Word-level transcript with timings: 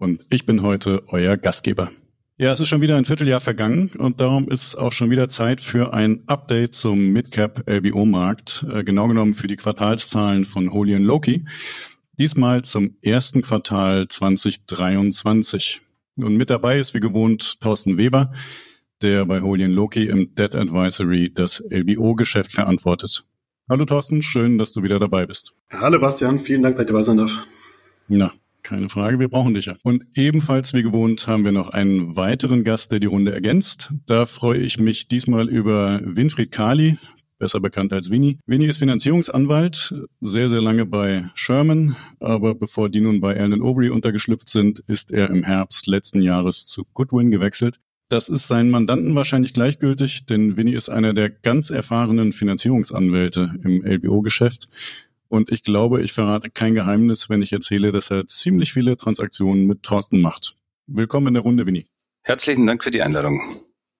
und 0.00 0.24
ich 0.30 0.46
bin 0.46 0.62
heute 0.62 1.02
euer 1.08 1.36
Gastgeber. 1.36 1.90
Ja, 2.38 2.52
es 2.52 2.60
ist 2.60 2.68
schon 2.68 2.80
wieder 2.80 2.96
ein 2.96 3.04
Vierteljahr 3.04 3.40
vergangen 3.40 3.90
und 3.98 4.18
darum 4.20 4.48
ist 4.48 4.68
es 4.68 4.74
auch 4.74 4.92
schon 4.92 5.10
wieder 5.10 5.28
Zeit 5.28 5.60
für 5.60 5.92
ein 5.92 6.22
Update 6.26 6.74
zum 6.74 7.12
Midcap 7.12 7.68
LBO 7.68 8.06
Markt, 8.06 8.64
äh, 8.72 8.82
genau 8.82 9.08
genommen 9.08 9.34
für 9.34 9.46
die 9.46 9.56
Quartalszahlen 9.56 10.46
von 10.46 10.72
Holy 10.72 10.96
Loki. 10.96 11.44
Diesmal 12.18 12.62
zum 12.62 12.96
ersten 13.02 13.42
Quartal 13.42 14.08
2023. 14.08 15.82
Und 16.16 16.36
mit 16.36 16.48
dabei 16.48 16.78
ist 16.78 16.94
wie 16.94 17.00
gewohnt 17.00 17.60
Thorsten 17.60 17.98
Weber, 17.98 18.32
der 19.02 19.26
bei 19.26 19.42
Holy 19.42 19.66
Loki 19.66 20.06
im 20.06 20.34
Debt 20.34 20.54
Advisory 20.54 21.30
das 21.32 21.62
LBO-Geschäft 21.70 22.52
verantwortet. 22.52 23.26
Hallo 23.68 23.84
Thorsten, 23.84 24.22
schön, 24.22 24.56
dass 24.56 24.72
du 24.72 24.82
wieder 24.82 24.98
dabei 24.98 25.26
bist. 25.26 25.52
Hallo 25.70 26.00
Bastian, 26.00 26.38
vielen 26.38 26.62
Dank, 26.62 26.76
dass 26.76 26.84
ich 26.84 26.88
dabei 26.88 27.02
sein 27.02 27.18
darf. 27.18 27.38
Na, 28.08 28.32
keine 28.62 28.88
Frage, 28.88 29.18
wir 29.18 29.28
brauchen 29.28 29.54
dich 29.54 29.66
ja. 29.66 29.76
Und 29.82 30.04
ebenfalls 30.14 30.72
wie 30.72 30.82
gewohnt 30.82 31.26
haben 31.26 31.44
wir 31.44 31.52
noch 31.52 31.70
einen 31.70 32.16
weiteren 32.16 32.64
Gast, 32.64 32.92
der 32.92 33.00
die 33.00 33.06
Runde 33.06 33.32
ergänzt. 33.32 33.92
Da 34.06 34.26
freue 34.26 34.58
ich 34.58 34.78
mich 34.78 35.08
diesmal 35.08 35.48
über 35.48 36.00
Winfried 36.04 36.50
Kali, 36.50 36.98
besser 37.38 37.60
bekannt 37.60 37.92
als 37.92 38.10
Winnie. 38.10 38.38
Winnie 38.46 38.66
ist 38.66 38.78
Finanzierungsanwalt, 38.78 39.94
sehr, 40.20 40.48
sehr 40.48 40.60
lange 40.60 40.86
bei 40.86 41.24
Sherman, 41.34 41.96
aber 42.20 42.54
bevor 42.54 42.88
die 42.88 43.00
nun 43.00 43.20
bei 43.20 43.38
Allen 43.40 43.62
Overy 43.62 43.88
untergeschlüpft 43.88 44.48
sind, 44.48 44.80
ist 44.86 45.10
er 45.10 45.30
im 45.30 45.42
Herbst 45.42 45.86
letzten 45.86 46.22
Jahres 46.22 46.66
zu 46.66 46.84
Goodwin 46.94 47.30
gewechselt. 47.30 47.80
Das 48.10 48.28
ist 48.28 48.48
seinen 48.48 48.70
Mandanten 48.70 49.14
wahrscheinlich 49.14 49.54
gleichgültig, 49.54 50.26
denn 50.26 50.56
Winnie 50.56 50.74
ist 50.74 50.88
einer 50.88 51.14
der 51.14 51.30
ganz 51.30 51.70
erfahrenen 51.70 52.32
Finanzierungsanwälte 52.32 53.54
im 53.62 53.84
LBO-Geschäft 53.84 54.68
und 55.30 55.50
ich 55.50 55.62
glaube, 55.62 56.02
ich 56.02 56.12
verrate 56.12 56.50
kein 56.50 56.74
Geheimnis, 56.74 57.30
wenn 57.30 57.40
ich 57.40 57.52
erzähle, 57.52 57.92
dass 57.92 58.10
er 58.10 58.26
ziemlich 58.26 58.72
viele 58.72 58.96
Transaktionen 58.96 59.66
mit 59.66 59.82
Thorsten 59.82 60.20
macht. 60.20 60.56
Willkommen 60.86 61.28
in 61.28 61.34
der 61.34 61.44
Runde, 61.44 61.66
Winnie. 61.66 61.86
Herzlichen 62.22 62.66
Dank 62.66 62.82
für 62.82 62.90
die 62.90 63.00
Einladung. 63.00 63.40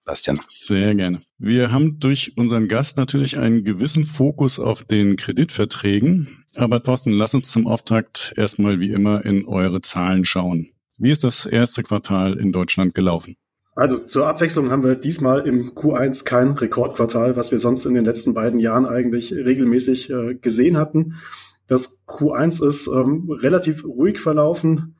Bastian. 0.03 0.39
Sehr 0.47 0.93
gerne. 0.93 1.21
Wir 1.37 1.71
haben 1.71 1.99
durch 1.99 2.35
unseren 2.35 2.67
Gast 2.67 2.97
natürlich 2.97 3.37
einen 3.37 3.63
gewissen 3.63 4.03
Fokus 4.03 4.59
auf 4.59 4.83
den 4.83 5.15
Kreditverträgen. 5.15 6.43
Aber 6.55 6.83
Thorsten, 6.83 7.11
lass 7.11 7.33
uns 7.33 7.49
zum 7.49 7.65
Auftakt 7.65 8.33
erstmal 8.35 8.79
wie 8.79 8.91
immer 8.91 9.23
in 9.23 9.45
eure 9.45 9.81
Zahlen 9.81 10.25
schauen. 10.25 10.71
Wie 10.97 11.11
ist 11.11 11.23
das 11.23 11.45
erste 11.45 11.83
Quartal 11.83 12.37
in 12.37 12.51
Deutschland 12.51 12.93
gelaufen? 12.93 13.37
Also 13.81 13.97
zur 13.97 14.27
Abwechslung 14.27 14.69
haben 14.69 14.83
wir 14.83 14.93
diesmal 14.93 15.47
im 15.47 15.71
Q1 15.71 16.23
kein 16.23 16.51
Rekordquartal, 16.51 17.35
was 17.35 17.51
wir 17.51 17.57
sonst 17.57 17.87
in 17.87 17.95
den 17.95 18.05
letzten 18.05 18.35
beiden 18.35 18.59
Jahren 18.59 18.85
eigentlich 18.85 19.33
regelmäßig 19.33 20.11
äh, 20.11 20.35
gesehen 20.35 20.77
hatten. 20.77 21.15
Das 21.65 21.97
Q1 22.05 22.63
ist 22.63 22.85
ähm, 22.85 23.27
relativ 23.31 23.83
ruhig 23.83 24.19
verlaufen, 24.19 24.97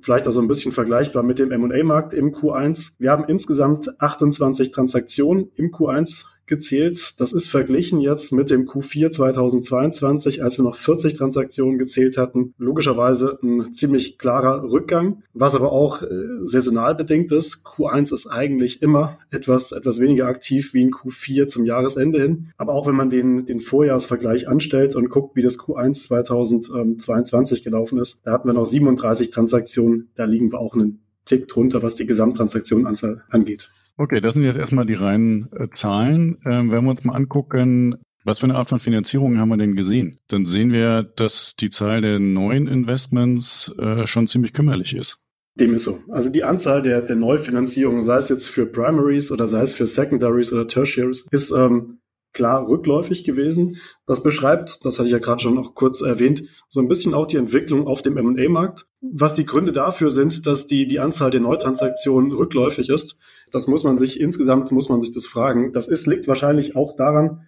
vielleicht 0.00 0.26
also 0.26 0.40
ein 0.42 0.48
bisschen 0.48 0.72
vergleichbar 0.72 1.22
mit 1.22 1.38
dem 1.38 1.52
M&A-Markt 1.52 2.12
im 2.12 2.34
Q1. 2.34 2.94
Wir 2.98 3.12
haben 3.12 3.22
insgesamt 3.28 4.00
28 4.00 4.72
Transaktionen 4.72 5.52
im 5.54 5.70
Q1 5.70 6.24
gezählt. 6.46 7.20
Das 7.20 7.32
ist 7.32 7.48
verglichen 7.48 8.00
jetzt 8.00 8.32
mit 8.32 8.50
dem 8.50 8.66
Q4 8.66 9.10
2022, 9.10 10.42
als 10.42 10.58
wir 10.58 10.64
noch 10.64 10.76
40 10.76 11.14
Transaktionen 11.14 11.78
gezählt 11.78 12.16
hatten. 12.16 12.54
Logischerweise 12.58 13.38
ein 13.42 13.72
ziemlich 13.72 14.18
klarer 14.18 14.70
Rückgang, 14.70 15.22
was 15.32 15.54
aber 15.54 15.72
auch 15.72 16.02
äh, 16.02 16.06
saisonal 16.42 16.94
bedingt 16.94 17.32
ist. 17.32 17.64
Q1 17.64 18.12
ist 18.12 18.26
eigentlich 18.26 18.82
immer 18.82 19.18
etwas, 19.30 19.72
etwas 19.72 20.00
weniger 20.00 20.26
aktiv 20.26 20.74
wie 20.74 20.84
ein 20.84 20.92
Q4 20.92 21.46
zum 21.46 21.64
Jahresende 21.64 22.20
hin. 22.20 22.50
Aber 22.56 22.74
auch 22.74 22.86
wenn 22.86 22.96
man 22.96 23.10
den, 23.10 23.46
den 23.46 23.60
Vorjahresvergleich 23.60 24.48
anstellt 24.48 24.96
und 24.96 25.08
guckt, 25.08 25.36
wie 25.36 25.42
das 25.42 25.58
Q1 25.58 26.04
2022 26.04 27.62
gelaufen 27.62 27.98
ist, 27.98 28.20
da 28.24 28.32
hatten 28.32 28.48
wir 28.48 28.54
noch 28.54 28.66
37 28.66 29.30
Transaktionen. 29.30 30.10
Da 30.14 30.24
liegen 30.24 30.52
wir 30.52 30.60
auch 30.60 30.74
einen 30.74 31.00
Tick 31.24 31.48
drunter, 31.48 31.82
was 31.82 31.96
die 31.96 32.06
Gesamttransaktionenanzahl 32.06 33.24
angeht. 33.30 33.70
Okay, 33.96 34.20
das 34.20 34.34
sind 34.34 34.42
jetzt 34.42 34.58
erstmal 34.58 34.86
die 34.86 34.94
reinen 34.94 35.48
äh, 35.52 35.68
Zahlen. 35.72 36.38
Ähm, 36.44 36.70
wenn 36.70 36.84
wir 36.84 36.90
uns 36.90 37.04
mal 37.04 37.14
angucken, 37.14 37.96
was 38.24 38.38
für 38.38 38.44
eine 38.44 38.56
Art 38.56 38.70
von 38.70 38.78
Finanzierung 38.78 39.38
haben 39.38 39.50
wir 39.50 39.56
denn 39.56 39.76
gesehen? 39.76 40.18
Dann 40.28 40.46
sehen 40.46 40.72
wir, 40.72 41.02
dass 41.02 41.54
die 41.56 41.70
Zahl 41.70 42.00
der 42.00 42.18
neuen 42.18 42.66
Investments 42.66 43.72
äh, 43.78 44.06
schon 44.06 44.26
ziemlich 44.26 44.52
kümmerlich 44.52 44.96
ist. 44.96 45.18
Dem 45.56 45.74
ist 45.74 45.84
so. 45.84 46.00
Also 46.08 46.30
die 46.30 46.42
Anzahl 46.42 46.82
der, 46.82 47.02
der 47.02 47.14
Neufinanzierungen, 47.14 48.02
sei 48.02 48.16
es 48.16 48.28
jetzt 48.28 48.48
für 48.48 48.66
Primaries 48.66 49.30
oder 49.30 49.46
sei 49.46 49.62
es 49.62 49.72
für 49.72 49.86
Secondaries 49.86 50.52
oder 50.52 50.66
Tertiaries, 50.66 51.26
ist 51.30 51.52
ähm, 51.52 52.00
klar 52.34 52.68
rückläufig 52.68 53.24
gewesen. 53.24 53.78
Das 54.06 54.22
beschreibt, 54.22 54.84
das 54.84 54.98
hatte 54.98 55.06
ich 55.06 55.12
ja 55.12 55.18
gerade 55.18 55.42
schon 55.42 55.54
noch 55.54 55.74
kurz 55.74 56.02
erwähnt, 56.02 56.44
so 56.68 56.80
ein 56.80 56.88
bisschen 56.88 57.14
auch 57.14 57.26
die 57.26 57.38
Entwicklung 57.38 57.86
auf 57.86 58.02
dem 58.02 58.18
M&A-Markt. 58.18 58.86
Was 59.00 59.34
die 59.34 59.46
Gründe 59.46 59.72
dafür 59.72 60.10
sind, 60.10 60.46
dass 60.46 60.66
die, 60.66 60.86
die 60.86 61.00
Anzahl 61.00 61.30
der 61.30 61.40
Neutransaktionen 61.40 62.32
rückläufig 62.32 62.90
ist, 62.90 63.16
das 63.52 63.68
muss 63.68 63.84
man 63.84 63.96
sich, 63.96 64.20
insgesamt 64.20 64.72
muss 64.72 64.88
man 64.88 65.00
sich 65.00 65.12
das 65.12 65.26
fragen. 65.26 65.72
Das 65.72 65.88
ist, 65.88 66.06
liegt 66.06 66.28
wahrscheinlich 66.28 66.76
auch 66.76 66.96
daran, 66.96 67.46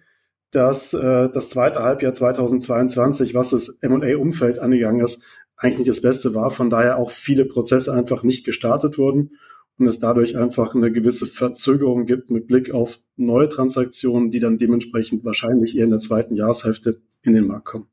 dass 0.51 0.93
äh, 0.93 1.29
das 1.29 1.49
zweite 1.49 1.83
Halbjahr 1.83 2.13
2022, 2.13 3.35
was 3.35 3.49
das 3.49 3.69
M&A-Umfeld 3.81 4.59
angegangen 4.59 5.01
ist, 5.01 5.23
eigentlich 5.57 5.79
nicht 5.79 5.89
das 5.89 6.01
Beste 6.01 6.33
war. 6.33 6.51
Von 6.51 6.69
daher 6.69 6.97
auch 6.97 7.11
viele 7.11 7.45
Prozesse 7.45 7.93
einfach 7.93 8.23
nicht 8.23 8.45
gestartet 8.45 8.97
wurden 8.97 9.31
und 9.77 9.87
es 9.87 9.99
dadurch 9.99 10.37
einfach 10.37 10.75
eine 10.75 10.91
gewisse 10.91 11.25
Verzögerung 11.25 12.05
gibt 12.05 12.31
mit 12.31 12.47
Blick 12.47 12.71
auf 12.71 12.99
neue 13.15 13.49
Transaktionen, 13.49 14.31
die 14.31 14.39
dann 14.39 14.57
dementsprechend 14.57 15.23
wahrscheinlich 15.23 15.77
eher 15.77 15.85
in 15.85 15.91
der 15.91 15.99
zweiten 15.99 16.35
Jahreshälfte 16.35 17.01
in 17.21 17.33
den 17.33 17.47
Markt 17.47 17.65
kommen. 17.65 17.87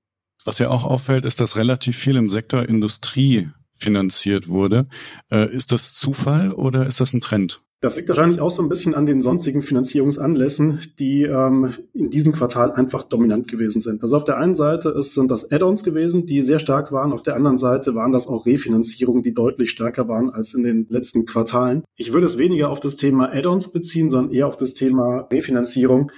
Was 0.44 0.58
ja 0.58 0.68
auch 0.68 0.84
auffällt, 0.84 1.24
ist, 1.24 1.40
dass 1.40 1.56
relativ 1.56 1.96
viel 1.96 2.16
im 2.16 2.28
Sektor 2.28 2.68
Industrie 2.68 3.48
finanziert 3.72 4.48
wurde. 4.48 4.86
Äh, 5.30 5.54
ist 5.54 5.72
das 5.72 5.94
Zufall 5.94 6.52
oder 6.52 6.86
ist 6.86 7.00
das 7.00 7.12
ein 7.12 7.20
Trend? 7.20 7.62
Das 7.80 7.96
liegt 7.96 8.08
wahrscheinlich 8.08 8.40
auch 8.40 8.50
so 8.50 8.62
ein 8.62 8.70
bisschen 8.70 8.94
an 8.94 9.04
den 9.04 9.20
sonstigen 9.20 9.60
Finanzierungsanlässen, 9.60 10.80
die 10.98 11.24
ähm, 11.24 11.74
in 11.92 12.10
diesem 12.10 12.32
Quartal 12.32 12.72
einfach 12.72 13.04
dominant 13.04 13.46
gewesen 13.46 13.80
sind. 13.82 14.02
Also 14.02 14.16
auf 14.16 14.24
der 14.24 14.38
einen 14.38 14.54
Seite 14.54 14.88
ist, 14.88 15.12
sind 15.12 15.30
das 15.30 15.52
Add-ons 15.52 15.84
gewesen, 15.84 16.24
die 16.24 16.40
sehr 16.40 16.60
stark 16.60 16.92
waren. 16.92 17.12
Auf 17.12 17.22
der 17.22 17.36
anderen 17.36 17.58
Seite 17.58 17.94
waren 17.94 18.12
das 18.12 18.26
auch 18.26 18.46
Refinanzierungen, 18.46 19.22
die 19.22 19.34
deutlich 19.34 19.70
stärker 19.70 20.08
waren 20.08 20.30
als 20.30 20.54
in 20.54 20.62
den 20.62 20.86
letzten 20.88 21.26
Quartalen. 21.26 21.84
Ich 21.96 22.12
würde 22.12 22.26
es 22.26 22.38
weniger 22.38 22.70
auf 22.70 22.80
das 22.80 22.96
Thema 22.96 23.30
Add-ons 23.30 23.70
beziehen, 23.70 24.08
sondern 24.08 24.32
eher 24.32 24.46
auf 24.46 24.56
das 24.56 24.72
Thema 24.72 25.28
Refinanzierung 25.30 26.10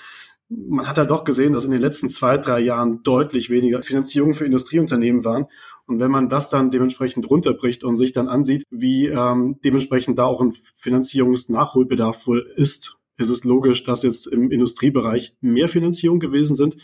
man 0.48 0.86
hat 0.86 0.98
ja 0.98 1.04
doch 1.04 1.24
gesehen, 1.24 1.52
dass 1.52 1.64
in 1.64 1.72
den 1.72 1.80
letzten 1.80 2.10
zwei, 2.10 2.38
drei 2.38 2.60
Jahren 2.60 3.02
deutlich 3.02 3.50
weniger 3.50 3.82
Finanzierung 3.82 4.32
für 4.32 4.44
Industrieunternehmen 4.44 5.24
waren. 5.24 5.46
Und 5.86 5.98
wenn 5.98 6.10
man 6.10 6.28
das 6.28 6.48
dann 6.48 6.70
dementsprechend 6.70 7.28
runterbricht 7.28 7.84
und 7.84 7.96
sich 7.96 8.12
dann 8.12 8.28
ansieht, 8.28 8.64
wie 8.70 9.06
ähm, 9.06 9.58
dementsprechend 9.64 10.18
da 10.18 10.24
auch 10.24 10.40
ein 10.40 10.54
Finanzierungsnachholbedarf 10.76 12.26
wohl 12.26 12.48
ist, 12.56 12.98
ist 13.18 13.30
es 13.30 13.44
logisch, 13.44 13.84
dass 13.84 14.02
jetzt 14.02 14.26
im 14.26 14.50
Industriebereich 14.50 15.34
mehr 15.40 15.68
Finanzierung 15.68 16.20
gewesen 16.20 16.54
sind. 16.54 16.76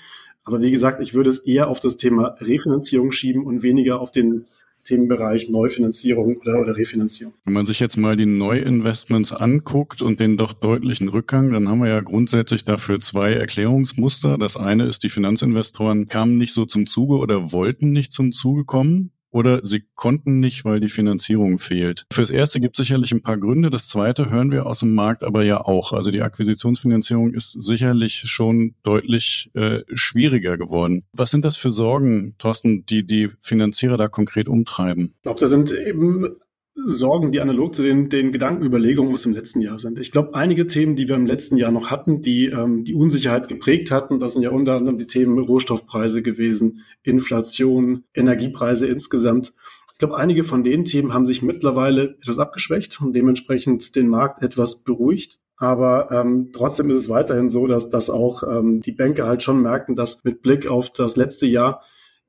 Aber 0.45 0.61
wie 0.61 0.71
gesagt, 0.71 1.01
ich 1.01 1.15
würde 1.15 1.31
es 1.31 1.39
eher 1.39 1.69
auf 1.69 1.81
das 1.81 1.97
Thema 1.97 2.37
Refinanzierung 2.41 3.13
schieben 3.13 3.47
und 3.47 3.63
weniger 3.63 4.01
auf 4.01 4.11
den 4.11 4.47
Themenbereich 4.85 5.49
Neufinanzierung 5.49 6.37
oder, 6.39 6.61
oder 6.61 6.77
Refinanzierung. 6.77 7.35
Wenn 7.45 7.55
man 7.55 7.67
sich 7.67 7.81
jetzt 7.81 7.97
mal 7.97 8.17
die 8.17 8.27
Neuinvestments 8.27 9.33
anguckt 9.33 10.03
und 10.03 10.21
den 10.21 10.37
doch 10.37 10.53
deutlichen 10.53 11.09
Rückgang, 11.09 11.53
dann 11.53 11.69
haben 11.69 11.81
wir 11.81 11.89
ja 11.89 12.01
grundsätzlich 12.01 12.65
dafür 12.65 13.01
zwei 13.01 13.33
Erklärungsmuster. 13.33 14.39
Das 14.39 14.57
eine 14.57 14.87
ist, 14.87 15.05
die 15.05 15.09
Finanzinvestoren 15.09 16.09
kamen 16.09 16.37
nicht 16.37 16.53
so 16.53 16.65
zum 16.65 16.87
Zuge 16.87 17.15
oder 17.15 17.53
wollten 17.53 17.93
nicht 17.93 18.13
zum 18.13 18.33
Zuge 18.33 18.65
kommen. 18.65 19.12
Oder 19.33 19.65
sie 19.65 19.85
konnten 19.95 20.39
nicht, 20.39 20.65
weil 20.65 20.79
die 20.79 20.89
Finanzierung 20.89 21.59
fehlt. 21.59 22.05
Fürs 22.13 22.31
Erste 22.31 22.61
gibt 22.61 22.79
es 22.79 22.87
sicherlich 22.87 23.13
ein 23.13 23.23
paar 23.23 23.39
Gründe. 23.39 23.71
Das 23.71 23.89
Zweite 23.89 24.31
hören 24.31 24.51
wir 24.51 24.67
aus 24.67 24.81
dem 24.81 24.95
Markt 24.95 25.25
aber 25.25 25.43
ja 25.43 25.61
auch. 25.61 25.93
Also 25.93 26.11
die 26.11 26.23
Akquisitionsfinanzierung 26.23 27.35
ist 27.35 27.53
sicherlich 27.53 28.25
schon 28.27 28.75
deutlich 28.83 29.51
äh, 29.55 29.81
schwieriger 29.93 30.59
geworden. 30.59 31.05
Was 31.13 31.31
sind 31.31 31.45
das 31.45 31.57
für 31.57 31.71
Sorgen, 31.71 32.35
Thorsten, 32.39 32.85
die 32.87 33.07
die 33.07 33.31
Finanzierer 33.41 33.97
da 33.97 34.09
konkret 34.09 34.49
umtreiben? 34.49 35.15
Ich 35.17 35.23
glaube, 35.23 35.41
da 35.41 35.47
sind 35.47 35.73
eben 35.73 36.37
Sorgen, 36.75 37.33
die 37.33 37.41
analog 37.41 37.75
zu 37.75 37.83
den, 37.83 38.09
den 38.09 38.33
Gedankenüberlegungen 38.33 39.13
aus 39.13 39.23
dem 39.23 39.35
letzten 39.35 39.61
Jahr 39.61 39.79
sind. 39.79 39.99
Ich 39.99 40.11
glaube, 40.11 40.35
einige 40.35 40.67
Themen, 40.67 40.97
die 40.97 41.09
wir 41.09 41.17
im 41.17 41.27
letzten 41.27 41.57
Jahr 41.57 41.71
noch 41.71 41.91
hatten, 41.91 42.23
die 42.23 42.47
ähm, 42.47 42.85
die 42.85 42.95
Unsicherheit 42.95 43.49
geprägt 43.49 43.91
hatten, 43.91 44.21
das 44.21 44.33
sind 44.33 44.43
ja 44.43 44.51
unter 44.51 44.75
anderem 44.75 44.99
die 44.99 45.07
Themen 45.07 45.39
Rohstoffpreise 45.39 46.23
gewesen, 46.23 46.83
Inflation, 47.03 48.05
Energiepreise 48.15 48.87
insgesamt. 48.87 49.53
Ich 49.93 49.99
glaube, 49.99 50.17
einige 50.17 50.45
von 50.45 50.65
den 50.65 50.85
Themen 50.85 51.13
haben 51.13 51.27
sich 51.27 51.43
mittlerweile 51.43 52.17
etwas 52.21 52.39
abgeschwächt 52.39 53.01
und 53.01 53.13
dementsprechend 53.13 53.95
den 53.95 54.09
Markt 54.09 54.43
etwas 54.43 54.83
beruhigt. 54.83 55.39
Aber 55.59 56.11
ähm, 56.11 56.51
trotzdem 56.53 56.91
ist 56.91 56.97
es 56.97 57.09
weiterhin 57.09 57.51
so, 57.51 57.67
dass, 57.67 57.91
dass 57.91 58.11
auch 58.11 58.43
ähm, 58.43 58.81
die 58.81 58.93
Banker 58.93 59.29
halt 59.29 59.43
schon 59.43 59.63
merken, 59.63 59.95
dass 59.95 60.25
mit 60.25 60.43
Blick 60.43 60.67
auf 60.67 60.91
das 60.91 61.17
letzte 61.17 61.47
Jahr 61.47 61.83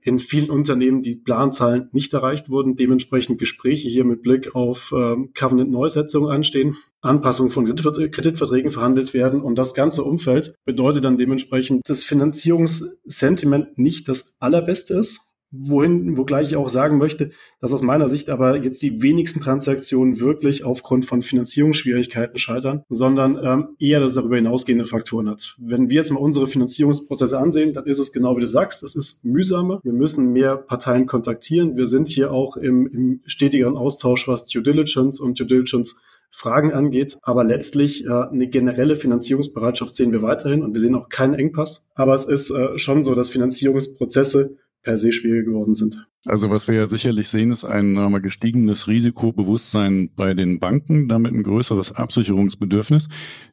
in 0.04 0.20
vielen 0.20 0.50
Unternehmen 0.50 1.02
die 1.02 1.16
Planzahlen 1.16 1.90
nicht 1.92 2.14
erreicht 2.14 2.50
wurden, 2.50 2.76
dementsprechend 2.76 3.40
Gespräche 3.40 3.90
hier 3.90 4.04
mit 4.04 4.22
Blick 4.22 4.56
auf 4.56 4.94
ähm, 4.96 5.32
Covenant-Neusetzungen 5.34 6.30
anstehen, 6.30 6.76
Anpassungen 7.02 7.52
von 7.52 7.66
Kreditverträgen 7.66 8.72
verhandelt 8.72 9.14
werden 9.14 9.42
und 9.42 9.56
das 9.56 9.74
ganze 9.74 10.04
Umfeld 10.04 10.56
bedeutet 10.66 11.04
dann 11.04 11.18
dementsprechend, 11.18 11.88
dass 11.88 12.04
Finanzierungssentiment 12.04 13.78
nicht 13.78 14.08
das 14.08 14.36
allerbeste 14.40 14.96
ist 14.96 15.22
wohin, 15.54 16.18
wogleich 16.18 16.48
ich 16.48 16.56
auch 16.56 16.68
sagen 16.68 16.98
möchte, 16.98 17.32
dass 17.62 17.72
aus 17.72 17.84
meiner 17.84 18.10
Sicht 18.10 18.30
aber 18.30 18.58
jetzt 18.58 18.82
die 18.82 19.02
wenigsten 19.04 19.40
Transaktionen 19.40 20.20
wirklich 20.20 20.64
aufgrund 20.64 21.06
von 21.06 21.22
Finanzierungsschwierigkeiten 21.22 22.40
scheitern, 22.40 22.84
sondern 22.90 23.40
ähm, 23.42 23.68
eher 23.80 24.00
das 24.00 24.14
darüber 24.14 24.36
hinausgehende 24.36 24.86
Faktoren 24.86 25.30
hat. 25.30 25.56
Wenn 25.60 25.90
wir 25.90 25.98
jetzt 25.98 26.12
mal 26.12 26.20
unsere 26.20 26.48
Finanzierungsprozesse 26.48 27.38
ansehen, 27.38 27.72
dann 27.72 27.86
ist 27.86 28.00
es 28.00 28.12
genau 28.12 28.36
wie 28.36 28.42
du 28.42 28.48
sagst, 28.48 28.82
es 28.82 28.96
ist 28.96 29.24
mühsamer. 29.24 29.80
Wir 29.84 29.94
müssen 29.94 30.34
mehr 30.34 30.58
Parteien 30.58 31.06
kontaktieren. 31.06 31.78
Wir 31.78 31.86
sind 31.86 32.10
hier 32.10 32.32
auch 32.32 32.58
im, 32.58 32.88
im 32.88 33.22
stetigeren 33.26 33.78
Austausch, 33.78 34.28
was 34.28 34.48
Due 34.48 34.64
Diligence 34.64 35.20
und 35.20 35.40
Due 35.40 35.46
Diligence 35.46 35.96
Fragen 36.36 36.74
angeht. 36.74 37.20
Aber 37.22 37.44
letztlich 37.44 38.06
äh, 38.06 38.10
eine 38.10 38.48
generelle 38.48 38.96
Finanzierungsbereitschaft 38.96 39.94
sehen 39.94 40.12
wir 40.12 40.24
weiterhin 40.24 40.64
und 40.64 40.74
wir 40.74 40.82
sehen 40.82 40.96
auch 40.96 41.10
keinen 41.10 41.36
Engpass. 41.36 41.88
Aber 41.94 42.16
es 42.16 42.26
ist 42.26 42.50
äh, 42.50 42.80
schon 42.80 43.04
so, 43.04 43.14
dass 43.14 43.30
Finanzierungsprozesse 43.30 44.58
per 44.84 44.98
se 44.98 45.12
schwieriger 45.12 45.46
geworden 45.46 45.76
sind. 45.76 46.06
Also 46.26 46.50
was 46.50 46.70
wir 46.70 46.76
ja 46.76 46.88
sicherlich 46.88 47.28
sehen, 47.28 47.52
ist 47.52 47.66
ein 47.66 47.94
mal, 47.94 48.22
gestiegenes 48.22 48.88
Risikobewusstsein 48.88 50.10
bei 50.16 50.34
den 50.34 50.60
Banken, 50.60 51.10
damit 51.10 51.34
ein 51.34 51.44
größeres 51.44 51.94
Absicherungsbedürfnis. 51.94 53.10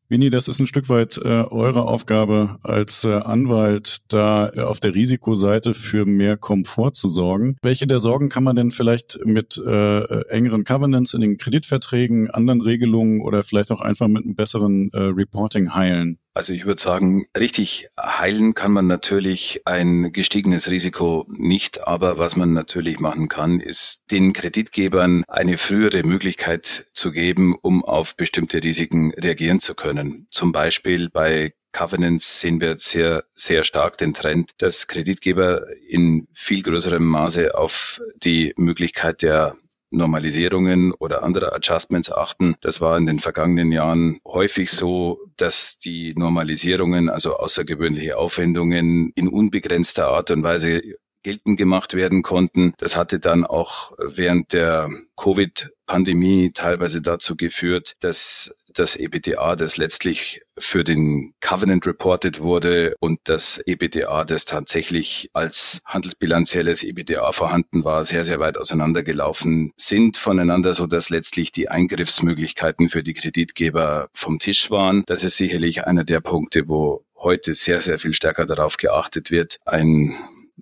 Winnie, 0.09 0.31
das 0.31 0.47
ist 0.47 0.61
ein 0.61 0.67
Stück 0.67 0.89
weit 0.89 1.19
äh, 1.19 1.29
eure 1.29 1.83
Aufgabe 1.83 2.59
als 2.63 3.05
äh, 3.05 3.13
Anwalt, 3.13 4.03
da 4.09 4.51
äh, 4.53 4.61
auf 4.61 4.79
der 4.79 4.95
Risikoseite 4.95 5.75
für 5.75 6.05
mehr 6.05 6.37
Komfort 6.37 6.93
zu 6.93 7.09
sorgen. 7.09 7.57
Welche 7.63 7.89
der 7.89 7.99
Sorgen 7.99 8.29
kann 8.29 8.45
man 8.45 8.55
denn 8.55 8.71
vielleicht 8.71 9.19
mit 9.25 9.61
äh, 9.65 10.21
engeren 10.29 10.63
Covenants 10.65 11.15
in 11.15 11.23
den 11.23 11.39
Kreditverträgen, 11.39 12.31
anderen 12.31 12.61
Regelungen 12.61 13.21
oder 13.21 13.43
vielleicht 13.43 13.73
auch 13.73 13.81
einfach 13.81 14.09
mit 14.09 14.25
einem 14.25 14.37
besseren 14.37 14.91
äh, 14.93 14.99
Reporting 14.99 15.75
heilen? 15.75 16.19
Also 16.33 16.53
ich 16.53 16.65
würde 16.65 16.81
sagen, 16.81 17.27
richtig 17.37 17.89
heilen 18.01 18.55
kann 18.55 18.71
man 18.71 18.87
natürlich 18.87 19.63
ein 19.65 20.13
gestiegenes 20.13 20.71
Risiko 20.71 21.27
nicht, 21.29 21.87
aber 21.87 22.19
was 22.19 22.37
man 22.37 22.53
natürlich 22.53 23.01
machen 23.01 23.29
kann, 23.29 23.59
ist 23.61 24.05
den 24.13 24.33
Kreditgebern 24.33 25.25
eine 25.27 25.59
frühere 25.59 26.05
Möglichkeit 26.05 26.87
zu 26.93 27.11
geben, 27.11 27.57
um 27.61 27.85
auf 27.85 28.17
bestimmte 28.17 28.63
Risiken 28.63 29.13
reagieren 29.13 29.61
zu 29.61 29.75
können. 29.75 30.29
Zum 30.31 30.53
Beispiel 30.53 31.11
bei 31.11 31.53
Covenants 31.73 32.41
sehen 32.41 32.61
wir 32.61 32.79
sehr, 32.79 33.25
sehr 33.35 33.65
stark 33.65 33.99
den 33.99 34.15
Trend, 34.15 34.53
dass 34.59 34.87
Kreditgeber 34.87 35.67
in 35.89 36.29
viel 36.33 36.63
größerem 36.63 37.05
Maße 37.05 37.57
auf 37.57 38.01
die 38.23 38.53
Möglichkeit 38.57 39.23
der 39.23 39.57
Normalisierungen 39.91 40.93
oder 40.93 41.23
andere 41.23 41.53
Adjustments 41.53 42.11
achten. 42.11 42.57
Das 42.61 42.81
war 42.81 42.97
in 42.97 43.07
den 43.07 43.19
vergangenen 43.19 43.73
Jahren 43.73 44.21
häufig 44.25 44.71
so, 44.71 45.21
dass 45.37 45.79
die 45.79 46.15
Normalisierungen, 46.17 47.09
also 47.09 47.37
außergewöhnliche 47.37 48.17
Aufwendungen 48.17 49.13
in 49.15 49.29
unbegrenzter 49.29 50.09
Art 50.09 50.31
und 50.31 50.43
Weise 50.43 50.81
geltend 51.23 51.59
gemacht 51.59 51.95
werden 51.95 52.23
konnten. 52.23 52.75
Das 52.79 52.97
hatte 52.97 53.19
dann 53.19 53.45
auch 53.45 53.93
während 53.99 54.53
der 54.53 54.89
Covid-Pandemie 55.17 56.53
teilweise 56.55 57.03
dazu 57.03 57.37
geführt, 57.37 57.97
dass 58.01 58.57
das 58.75 58.97
EBTA, 58.97 59.57
das 59.57 59.77
letztlich 59.77 60.43
für 60.59 60.85
den 60.85 61.35
Covenant 61.41 61.87
reported 61.87 62.41
wurde 62.41 62.95
und 63.01 63.21
das 63.25 63.61
EBTA, 63.65 64.25
das 64.25 64.45
tatsächlich 64.45 65.31
als 65.33 65.81
handelsbilanzielles 65.85 66.83
EBTA 66.83 67.33
vorhanden 67.33 67.85
war, 67.85 68.05
sehr, 68.05 68.25
sehr 68.25 68.41
weit 68.41 68.59
auseinandergelaufen 68.59 69.73
sind 69.77 70.17
voneinander, 70.17 70.75
so 70.75 70.87
dass 70.87 71.11
letztlich 71.11 71.53
die 71.53 71.69
Eingriffsmöglichkeiten 71.69 72.89
für 72.89 73.03
die 73.03 73.15
Kreditgeber 73.15 74.09
vom 74.13 74.39
Tisch 74.39 74.71
waren. 74.71 75.05
Das 75.07 75.25
ist 75.25 75.37
sicherlich 75.37 75.87
einer 75.87 76.05
der 76.05 76.21
Punkte, 76.21 76.69
wo 76.69 77.05
heute 77.17 77.55
sehr, 77.55 77.81
sehr 77.81 77.99
viel 77.99 78.15
stärker 78.15 78.47
darauf 78.47 78.77
geachtet 78.77 79.31
wird, 79.31 79.59
ein 79.65 80.17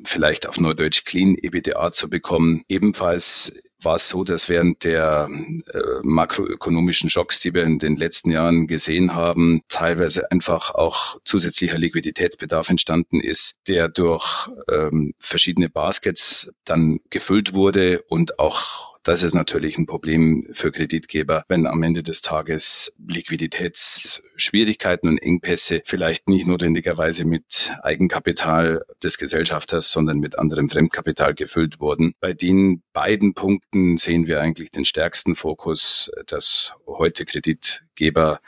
vielleicht 0.05 0.49
auf 0.49 0.61
Neudeutsch 0.61 1.05
Clean 1.05 1.37
EBTA 1.37 1.93
zu 1.93 2.09
bekommen. 2.09 2.63
Ebenfalls 2.69 3.53
war 3.83 3.97
es 3.97 4.09
so, 4.09 4.25
dass 4.25 4.49
während 4.49 4.85
der 4.85 5.29
äh, 5.31 5.79
makroökonomischen 6.03 7.11
Schocks, 7.11 7.41
die 7.41 7.55
wir 7.55 7.65
in 7.65 7.79
den 7.79 7.97
letzten 7.97 8.31
Jahren 8.31 8.67
gesehen 8.67 9.15
haben, 9.15 9.63
teilweise 9.69 10.31
einfach 10.31 10.75
auch 10.75 11.19
zusätzlicher 11.25 11.79
Liquiditätsbedarf 11.79 12.69
entstanden 12.71 13.21
ist, 13.21 13.59
der 13.69 13.89
durch 13.89 14.49
ähm, 14.71 15.15
verschiedene 15.19 15.69
Baskets 15.69 16.53
dann 16.65 17.01
gefüllt 17.11 17.55
wurde 17.55 18.03
und 18.09 18.39
auch 18.39 18.98
das 19.09 19.23
ist 19.23 19.33
natürlich 19.33 19.79
ein 19.79 19.87
Problem 19.87 20.49
für 20.53 20.71
Kreditgeber, 20.71 21.43
wenn 21.49 21.67
am 21.67 21.83
Ende 21.83 22.03
des 22.03 22.21
Tages 22.21 22.93
Liquiditätsschwierigkeiten 23.07 25.09
und 25.09 25.17
Engpässe 25.17 25.81
vielleicht 25.87 26.29
nicht 26.29 26.47
notwendigerweise 26.47 27.25
mit 27.25 27.73
Eigenkapital 27.83 28.85
des 29.03 29.17
Gesellschafters, 29.17 29.91
sondern 29.91 30.19
mit 30.19 30.39
anderem 30.39 30.69
Fremdkapital 30.69 31.33
gefüllt 31.33 31.81
wurden. 31.81 32.13
Bei 32.21 32.35
den 32.35 32.83
beiden 32.93 33.33
Punkten 33.33 33.97
sehen 33.97 34.27
wir 34.27 34.43
eigentlich 34.43 34.73
den 34.73 34.85
stärksten 34.85 35.37
Fokus, 35.37 36.11
dass 36.27 36.75
heute 36.87 37.25
Kreditgeber 37.25 38.41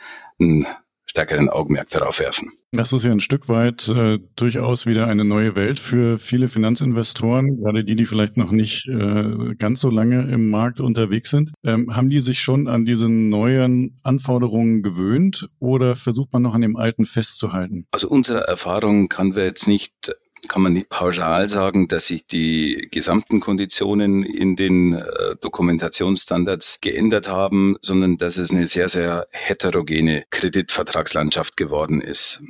stärkeren 1.11 1.49
Augenmerk 1.49 1.89
darauf 1.89 2.19
werfen. 2.19 2.53
Das 2.71 2.93
ist 2.93 3.03
ja 3.03 3.11
ein 3.11 3.19
Stück 3.19 3.49
weit 3.49 3.89
äh, 3.89 4.17
durchaus 4.37 4.85
wieder 4.85 5.07
eine 5.07 5.25
neue 5.25 5.55
Welt 5.55 5.77
für 5.77 6.17
viele 6.17 6.47
Finanzinvestoren, 6.47 7.57
gerade 7.57 7.83
die, 7.83 7.97
die 7.97 8.05
vielleicht 8.05 8.37
noch 8.37 8.51
nicht 8.51 8.87
äh, 8.87 9.55
ganz 9.55 9.81
so 9.81 9.89
lange 9.89 10.31
im 10.31 10.49
Markt 10.49 10.79
unterwegs 10.79 11.29
sind. 11.29 11.51
Ähm, 11.65 11.93
haben 11.93 12.09
die 12.09 12.21
sich 12.21 12.39
schon 12.39 12.69
an 12.69 12.85
diese 12.85 13.09
neuen 13.09 13.97
Anforderungen 14.03 14.83
gewöhnt 14.83 15.49
oder 15.59 15.97
versucht 15.97 16.31
man 16.31 16.43
noch 16.43 16.55
an 16.55 16.61
dem 16.61 16.77
alten 16.77 17.03
festzuhalten? 17.03 17.87
Also 17.91 18.07
unsere 18.07 18.47
Erfahrung 18.47 19.09
kann 19.09 19.35
wir 19.35 19.43
jetzt 19.43 19.67
nicht 19.67 20.13
kann 20.47 20.61
man 20.61 20.73
nicht 20.73 20.89
pauschal 20.89 21.47
sagen, 21.49 21.87
dass 21.87 22.07
sich 22.07 22.25
die 22.25 22.87
gesamten 22.91 23.39
Konditionen 23.39 24.23
in 24.23 24.55
den 24.55 24.93
äh, 24.93 25.35
Dokumentationsstandards 25.41 26.79
geändert 26.81 27.27
haben, 27.27 27.77
sondern 27.81 28.17
dass 28.17 28.37
es 28.37 28.51
eine 28.51 28.67
sehr, 28.67 28.89
sehr 28.89 29.27
heterogene 29.31 30.25
Kreditvertragslandschaft 30.29 31.57
geworden 31.57 32.01
ist 32.01 32.41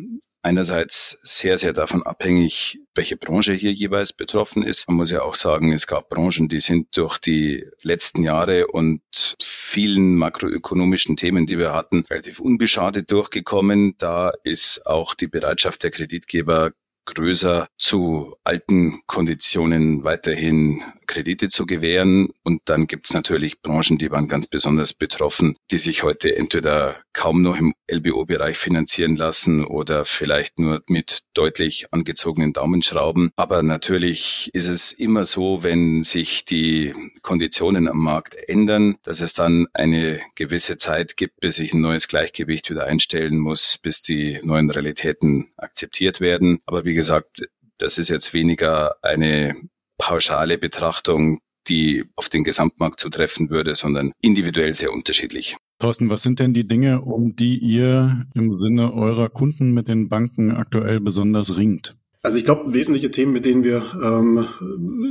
einerseits 0.44 1.20
sehr, 1.24 1.58
sehr 1.58 1.74
davon 1.74 2.04
abhängig, 2.04 2.80
welche 2.96 3.16
Branche 3.16 3.54
hier 3.54 3.72
jeweils 3.72 4.14
betroffen 4.14 4.64
ist. 4.64 4.88
Man 4.88 4.98
muss 4.98 5.12
ja 5.12 5.22
auch 5.22 5.36
sagen, 5.36 5.72
es 5.72 5.88
gab 5.88 6.10
Branchen, 6.10 6.50
die 6.50 6.60
sind 6.60 6.98
durch 6.98 7.20
die 7.20 7.66
letzten 7.84 8.24
Jahre 8.24 8.68
und 8.68 9.02
vielen 9.42 10.16
makroökonomischen 10.16 11.16
Themen, 11.16 11.46
die 11.46 11.58
wir 11.58 11.74
hatten, 11.74 12.06
relativ 12.10 12.40
unbeschadet 12.40 13.12
durchgekommen. 13.12 13.96
Da 13.98 14.34
ist 14.44 14.86
auch 14.86 15.14
die 15.14 15.28
Bereitschaft 15.28 15.84
der 15.84 15.92
Kreditgeber 15.92 16.72
größer 17.06 17.68
zu 17.78 18.36
alten 18.44 19.02
Konditionen 19.08 20.04
weiterhin 20.04 20.82
Kredite 21.08 21.50
zu 21.50 21.66
gewähren. 21.66 22.30
Und 22.44 22.62
dann 22.66 22.88
gibt 22.88 23.08
es 23.08 23.14
natürlich 23.14 23.62
Branchen, 23.62 23.98
die 23.98 24.12
waren 24.12 24.28
ganz 24.28 24.48
besonders 24.48 24.94
betroffen, 24.94 25.58
die 25.70 25.78
sich 25.78 26.04
heute 26.04 26.36
entweder 26.36 27.02
kaum 27.14 27.42
noch 27.42 27.58
im 27.58 27.74
LBO-Bereich 27.92 28.58
finanzieren 28.58 29.18
lassen 29.18 29.66
oder 29.66 30.06
vielleicht 30.06 30.58
nur 30.58 30.82
mit 30.88 31.24
deutlich 31.34 31.88
angezogenen 31.92 32.54
Daumenschrauben. 32.54 33.32
Aber 33.36 33.62
natürlich 33.62 34.50
ist 34.54 34.70
es 34.70 34.94
immer 34.94 35.26
so, 35.26 35.64
wenn 35.64 36.04
sich 36.04 36.46
die 36.46 36.94
Konditionen 37.22 37.90
am 37.90 37.98
Markt 37.98 38.36
ändern, 38.48 38.98
dass 39.04 39.20
es 39.20 39.34
dann 39.34 39.68
eine 39.74 40.22
gewisse 40.36 40.78
Zeit 40.78 41.18
gibt, 41.18 41.42
bis 41.42 41.56
sich 41.56 41.74
ein 41.74 41.82
neues 41.82 42.08
Gleichgewicht 42.08 42.70
wieder 42.70 42.86
einstellen 42.86 43.38
muss, 43.38 43.78
bis 43.78 44.02
die 44.02 44.40
neuen 44.44 44.70
Realitäten 44.70 45.52
akzeptiert 45.58 46.22
werden. 46.22 46.62
Aber 46.66 46.86
wie 46.86 46.91
gesagt, 46.94 47.48
das 47.78 47.98
ist 47.98 48.10
jetzt 48.10 48.34
weniger 48.34 48.96
eine 49.02 49.56
pauschale 49.98 50.58
Betrachtung 50.58 51.42
die 51.68 52.06
auf 52.16 52.30
den 52.30 52.44
Gesamtmarkt 52.44 53.00
zutreffen 53.00 53.50
würde, 53.50 53.76
sondern 53.76 54.14
individuell 54.22 54.74
sehr 54.74 54.92
unterschiedlich. 54.92 55.58
Thorsten, 55.80 56.10
was 56.10 56.24
sind 56.24 56.40
denn 56.40 56.54
die 56.54 56.68
Dinge, 56.68 57.02
um 57.02 57.36
die 57.36 57.58
ihr 57.58 58.26
im 58.34 58.54
Sinne 58.54 58.94
eurer 58.94 59.30
Kunden 59.30 59.72
mit 59.72 59.88
den 59.88 60.10
Banken 60.10 60.52
aktuell 60.52 61.00
besonders 61.00 61.56
ringt? 61.56 61.98
Also 62.24 62.38
ich 62.38 62.46
glaube, 62.46 62.72
wesentliche 62.72 63.10
Themen, 63.10 63.34
mit 63.34 63.46
denen 63.46 63.64
wir 63.64 64.00
ähm, 64.02 64.48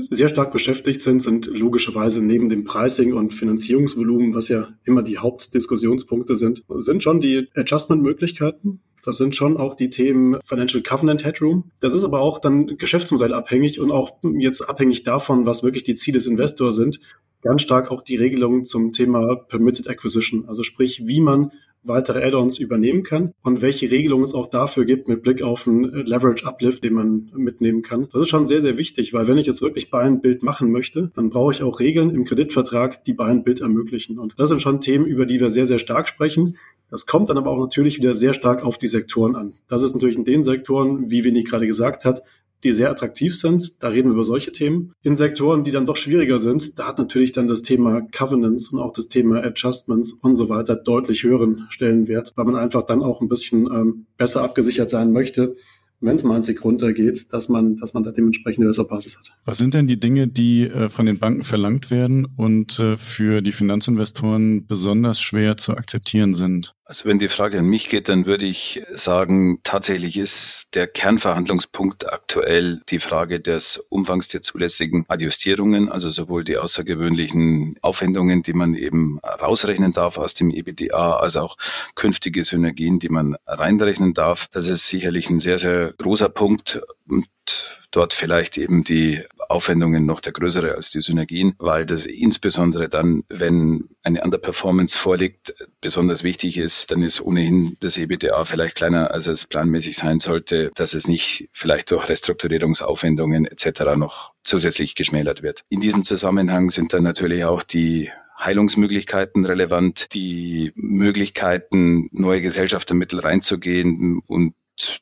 sehr 0.08 0.28
stark 0.28 0.52
beschäftigt 0.52 1.02
sind, 1.02 1.20
sind 1.20 1.46
logischerweise 1.46 2.22
neben 2.22 2.48
dem 2.48 2.64
Pricing 2.64 3.14
und 3.14 3.34
Finanzierungsvolumen, 3.34 4.32
was 4.32 4.48
ja 4.48 4.68
immer 4.84 5.02
die 5.02 5.18
Hauptdiskussionspunkte 5.18 6.36
sind, 6.36 6.62
sind 6.68 7.02
schon 7.02 7.20
die 7.20 7.48
Adjustment-Möglichkeiten. 7.56 8.80
Das 9.04 9.16
sind 9.16 9.34
schon 9.34 9.56
auch 9.56 9.74
die 9.74 9.90
Themen 9.90 10.38
Financial 10.44 10.82
Covenant 10.82 11.24
Headroom. 11.24 11.72
Das 11.80 11.94
ist 11.94 12.04
aber 12.04 12.20
auch 12.20 12.38
dann 12.38 12.76
geschäftsmodellabhängig 12.76 13.80
und 13.80 13.90
auch 13.90 14.18
jetzt 14.38 14.60
abhängig 14.60 15.02
davon, 15.02 15.46
was 15.46 15.64
wirklich 15.64 15.82
die 15.84 15.94
Ziele 15.94 16.18
des 16.18 16.26
Investors 16.26 16.76
sind, 16.76 17.00
ganz 17.42 17.62
stark 17.62 17.90
auch 17.90 18.02
die 18.02 18.16
Regelungen 18.16 18.66
zum 18.66 18.92
Thema 18.92 19.34
Permitted 19.34 19.88
Acquisition. 19.88 20.44
Also 20.46 20.62
sprich, 20.62 21.06
wie 21.06 21.20
man 21.20 21.50
weitere 21.82 22.22
Add-ons 22.24 22.58
übernehmen 22.58 23.02
kann 23.02 23.32
und 23.42 23.62
welche 23.62 23.90
Regelungen 23.90 24.24
es 24.24 24.34
auch 24.34 24.50
dafür 24.50 24.84
gibt 24.84 25.08
mit 25.08 25.22
Blick 25.22 25.42
auf 25.42 25.66
einen 25.66 25.84
Leverage 25.84 26.46
Uplift, 26.46 26.84
den 26.84 26.94
man 26.94 27.30
mitnehmen 27.34 27.82
kann. 27.82 28.08
Das 28.12 28.22
ist 28.22 28.28
schon 28.28 28.46
sehr, 28.46 28.60
sehr 28.60 28.76
wichtig, 28.76 29.12
weil 29.12 29.28
wenn 29.28 29.38
ich 29.38 29.46
jetzt 29.46 29.62
wirklich 29.62 29.90
Buy 29.90 30.04
and 30.04 30.22
Build 30.22 30.42
machen 30.42 30.70
möchte, 30.70 31.10
dann 31.14 31.30
brauche 31.30 31.52
ich 31.52 31.62
auch 31.62 31.80
Regeln 31.80 32.10
im 32.10 32.24
Kreditvertrag, 32.24 33.04
die 33.04 33.14
Buy 33.14 33.30
and 33.30 33.44
Build 33.44 33.60
ermöglichen. 33.60 34.18
Und 34.18 34.34
das 34.36 34.50
sind 34.50 34.62
schon 34.62 34.80
Themen, 34.80 35.06
über 35.06 35.26
die 35.26 35.40
wir 35.40 35.50
sehr, 35.50 35.66
sehr 35.66 35.78
stark 35.78 36.08
sprechen. 36.08 36.56
Das 36.90 37.06
kommt 37.06 37.30
dann 37.30 37.38
aber 37.38 37.50
auch 37.50 37.60
natürlich 37.60 37.98
wieder 37.98 38.14
sehr 38.14 38.34
stark 38.34 38.64
auf 38.64 38.76
die 38.76 38.88
Sektoren 38.88 39.36
an. 39.36 39.54
Das 39.68 39.82
ist 39.82 39.94
natürlich 39.94 40.16
in 40.16 40.24
den 40.24 40.42
Sektoren, 40.42 41.08
wie 41.08 41.24
Winnie 41.24 41.44
gerade 41.44 41.66
gesagt 41.66 42.04
hat, 42.04 42.22
die 42.64 42.72
sehr 42.72 42.90
attraktiv 42.90 43.36
sind. 43.36 43.82
Da 43.82 43.88
reden 43.88 44.08
wir 44.08 44.14
über 44.14 44.24
solche 44.24 44.52
Themen. 44.52 44.92
In 45.02 45.16
Sektoren, 45.16 45.64
die 45.64 45.70
dann 45.70 45.86
doch 45.86 45.96
schwieriger 45.96 46.38
sind, 46.38 46.78
da 46.78 46.88
hat 46.88 46.98
natürlich 46.98 47.32
dann 47.32 47.48
das 47.48 47.62
Thema 47.62 48.02
Covenants 48.12 48.70
und 48.70 48.78
auch 48.78 48.92
das 48.92 49.08
Thema 49.08 49.42
Adjustments 49.42 50.12
und 50.12 50.36
so 50.36 50.48
weiter 50.48 50.76
deutlich 50.76 51.22
höheren 51.22 51.66
Stellenwert, 51.70 52.32
weil 52.36 52.44
man 52.44 52.56
einfach 52.56 52.86
dann 52.86 53.02
auch 53.02 53.20
ein 53.20 53.28
bisschen 53.28 53.66
ähm, 53.66 54.06
besser 54.16 54.42
abgesichert 54.42 54.90
sein 54.90 55.12
möchte 55.12 55.56
wenn 56.00 56.16
es 56.16 56.24
mal 56.24 56.36
ein 56.36 56.42
Tick 56.42 56.64
runtergeht, 56.64 57.32
dass 57.32 57.48
man, 57.48 57.76
dass 57.76 57.92
man 57.94 58.02
da 58.02 58.10
dementsprechend 58.10 58.62
eine 58.62 58.70
bessere 58.70 58.88
Basis 58.88 59.18
hat. 59.18 59.32
Was 59.44 59.58
sind 59.58 59.74
denn 59.74 59.86
die 59.86 60.00
Dinge, 60.00 60.28
die 60.28 60.62
äh, 60.62 60.88
von 60.88 61.06
den 61.06 61.18
Banken 61.18 61.44
verlangt 61.44 61.90
werden 61.90 62.26
und 62.36 62.78
äh, 62.78 62.96
für 62.96 63.42
die 63.42 63.52
Finanzinvestoren 63.52 64.66
besonders 64.66 65.20
schwer 65.20 65.56
zu 65.56 65.76
akzeptieren 65.76 66.34
sind? 66.34 66.74
Also 66.90 67.04
wenn 67.04 67.20
die 67.20 67.28
Frage 67.28 67.60
an 67.60 67.66
mich 67.66 67.88
geht, 67.88 68.08
dann 68.08 68.26
würde 68.26 68.46
ich 68.46 68.82
sagen, 68.92 69.60
tatsächlich 69.62 70.18
ist 70.18 70.74
der 70.74 70.88
Kernverhandlungspunkt 70.88 72.12
aktuell 72.12 72.82
die 72.88 72.98
Frage 72.98 73.38
des 73.38 73.76
Umfangs 73.76 74.26
der 74.26 74.42
zulässigen 74.42 75.04
Adjustierungen, 75.06 75.88
also 75.88 76.10
sowohl 76.10 76.42
die 76.42 76.56
außergewöhnlichen 76.56 77.78
Aufwendungen, 77.80 78.42
die 78.42 78.54
man 78.54 78.74
eben 78.74 79.20
rausrechnen 79.22 79.92
darf 79.92 80.18
aus 80.18 80.34
dem 80.34 80.50
EBDA, 80.50 81.18
als 81.18 81.36
auch 81.36 81.58
künftige 81.94 82.42
Synergien, 82.42 82.98
die 82.98 83.08
man 83.08 83.36
reinrechnen 83.46 84.12
darf. 84.12 84.48
Das 84.50 84.66
ist 84.66 84.88
sicherlich 84.88 85.30
ein 85.30 85.38
sehr, 85.38 85.58
sehr 85.58 85.92
großer 85.92 86.28
Punkt 86.28 86.82
und 87.10 87.26
dort 87.90 88.14
vielleicht 88.14 88.56
eben 88.56 88.84
die 88.84 89.22
Aufwendungen 89.48 90.06
noch 90.06 90.20
der 90.20 90.32
größere 90.32 90.74
als 90.74 90.90
die 90.90 91.00
Synergien, 91.00 91.54
weil 91.58 91.84
das 91.84 92.06
insbesondere 92.06 92.88
dann, 92.88 93.24
wenn 93.28 93.88
eine 94.02 94.22
Underperformance 94.22 94.96
vorliegt, 94.96 95.54
besonders 95.80 96.22
wichtig 96.22 96.56
ist, 96.56 96.90
dann 96.90 97.02
ist 97.02 97.20
ohnehin 97.20 97.76
das 97.80 97.98
EBTA 97.98 98.44
vielleicht 98.44 98.76
kleiner, 98.76 99.10
als 99.10 99.26
es 99.26 99.46
planmäßig 99.46 99.96
sein 99.96 100.20
sollte, 100.20 100.70
dass 100.76 100.94
es 100.94 101.08
nicht 101.08 101.48
vielleicht 101.52 101.90
durch 101.90 102.08
Restrukturierungsaufwendungen 102.08 103.46
etc. 103.46 103.96
noch 103.96 104.34
zusätzlich 104.44 104.94
geschmälert 104.94 105.42
wird. 105.42 105.64
In 105.68 105.80
diesem 105.80 106.04
Zusammenhang 106.04 106.70
sind 106.70 106.92
dann 106.92 107.02
natürlich 107.02 107.44
auch 107.44 107.62
die 107.62 108.10
Heilungsmöglichkeiten 108.38 109.44
relevant, 109.44 110.14
die 110.14 110.72
Möglichkeiten, 110.74 112.08
neue 112.12 112.40
Gesellschaftermittel 112.40 113.20
reinzugehen 113.20 114.22
und 114.26 114.54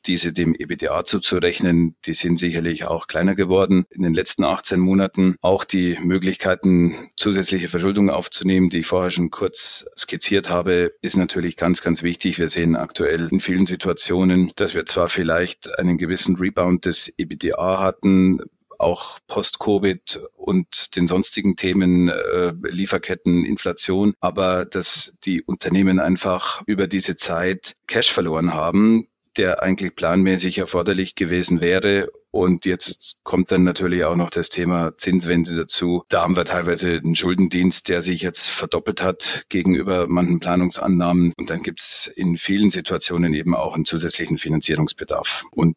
diese 0.05 0.33
dem 0.33 0.55
EBDA 0.55 1.03
zuzurechnen, 1.03 1.95
die 2.05 2.13
sind 2.13 2.39
sicherlich 2.39 2.85
auch 2.85 3.07
kleiner 3.07 3.35
geworden 3.35 3.85
in 3.89 4.03
den 4.03 4.13
letzten 4.13 4.43
18 4.43 4.79
Monaten. 4.79 5.35
Auch 5.41 5.63
die 5.63 5.97
Möglichkeiten, 6.01 7.11
zusätzliche 7.17 7.67
Verschuldung 7.67 8.09
aufzunehmen, 8.09 8.69
die 8.69 8.79
ich 8.79 8.87
vorher 8.87 9.11
schon 9.11 9.29
kurz 9.29 9.85
skizziert 9.97 10.49
habe, 10.49 10.93
ist 11.01 11.17
natürlich 11.17 11.55
ganz, 11.57 11.81
ganz 11.81 12.03
wichtig. 12.03 12.39
Wir 12.39 12.49
sehen 12.49 12.75
aktuell 12.75 13.29
in 13.31 13.39
vielen 13.39 13.65
Situationen, 13.65 14.51
dass 14.55 14.75
wir 14.75 14.85
zwar 14.85 15.09
vielleicht 15.09 15.77
einen 15.77 15.97
gewissen 15.97 16.35
Rebound 16.35 16.85
des 16.85 17.13
EBDA 17.17 17.79
hatten, 17.79 18.41
auch 18.79 19.19
Post-Covid 19.27 20.21
und 20.37 20.95
den 20.95 21.07
sonstigen 21.07 21.55
Themen 21.55 22.07
äh, 22.07 22.53
Lieferketten, 22.63 23.45
Inflation, 23.45 24.13
aber 24.21 24.65
dass 24.65 25.17
die 25.25 25.43
Unternehmen 25.43 25.99
einfach 25.99 26.63
über 26.65 26.87
diese 26.87 27.15
Zeit 27.15 27.75
Cash 27.87 28.11
verloren 28.11 28.53
haben, 28.53 29.08
der 29.37 29.61
eigentlich 29.63 29.95
planmäßig 29.95 30.57
erforderlich 30.57 31.15
gewesen 31.15 31.61
wäre 31.61 32.09
und 32.31 32.65
jetzt 32.65 33.15
kommt 33.23 33.51
dann 33.51 33.63
natürlich 33.63 34.03
auch 34.03 34.15
noch 34.15 34.29
das 34.29 34.49
Thema 34.49 34.95
Zinswende 34.97 35.55
dazu. 35.55 36.03
Da 36.09 36.21
haben 36.21 36.35
wir 36.35 36.45
teilweise 36.45 36.91
einen 36.91 37.15
Schuldendienst, 37.15 37.89
der 37.89 38.03
sich 38.03 38.21
jetzt 38.21 38.49
verdoppelt 38.49 39.01
hat 39.01 39.45
gegenüber 39.49 40.07
manchen 40.07 40.39
Planungsannahmen. 40.39 41.33
Und 41.37 41.49
dann 41.49 41.63
gibt 41.63 41.81
es 41.81 42.11
in 42.15 42.37
vielen 42.37 42.69
Situationen 42.69 43.33
eben 43.33 43.55
auch 43.55 43.73
einen 43.73 43.85
zusätzlichen 43.85 44.37
Finanzierungsbedarf. 44.37 45.43
Und 45.51 45.75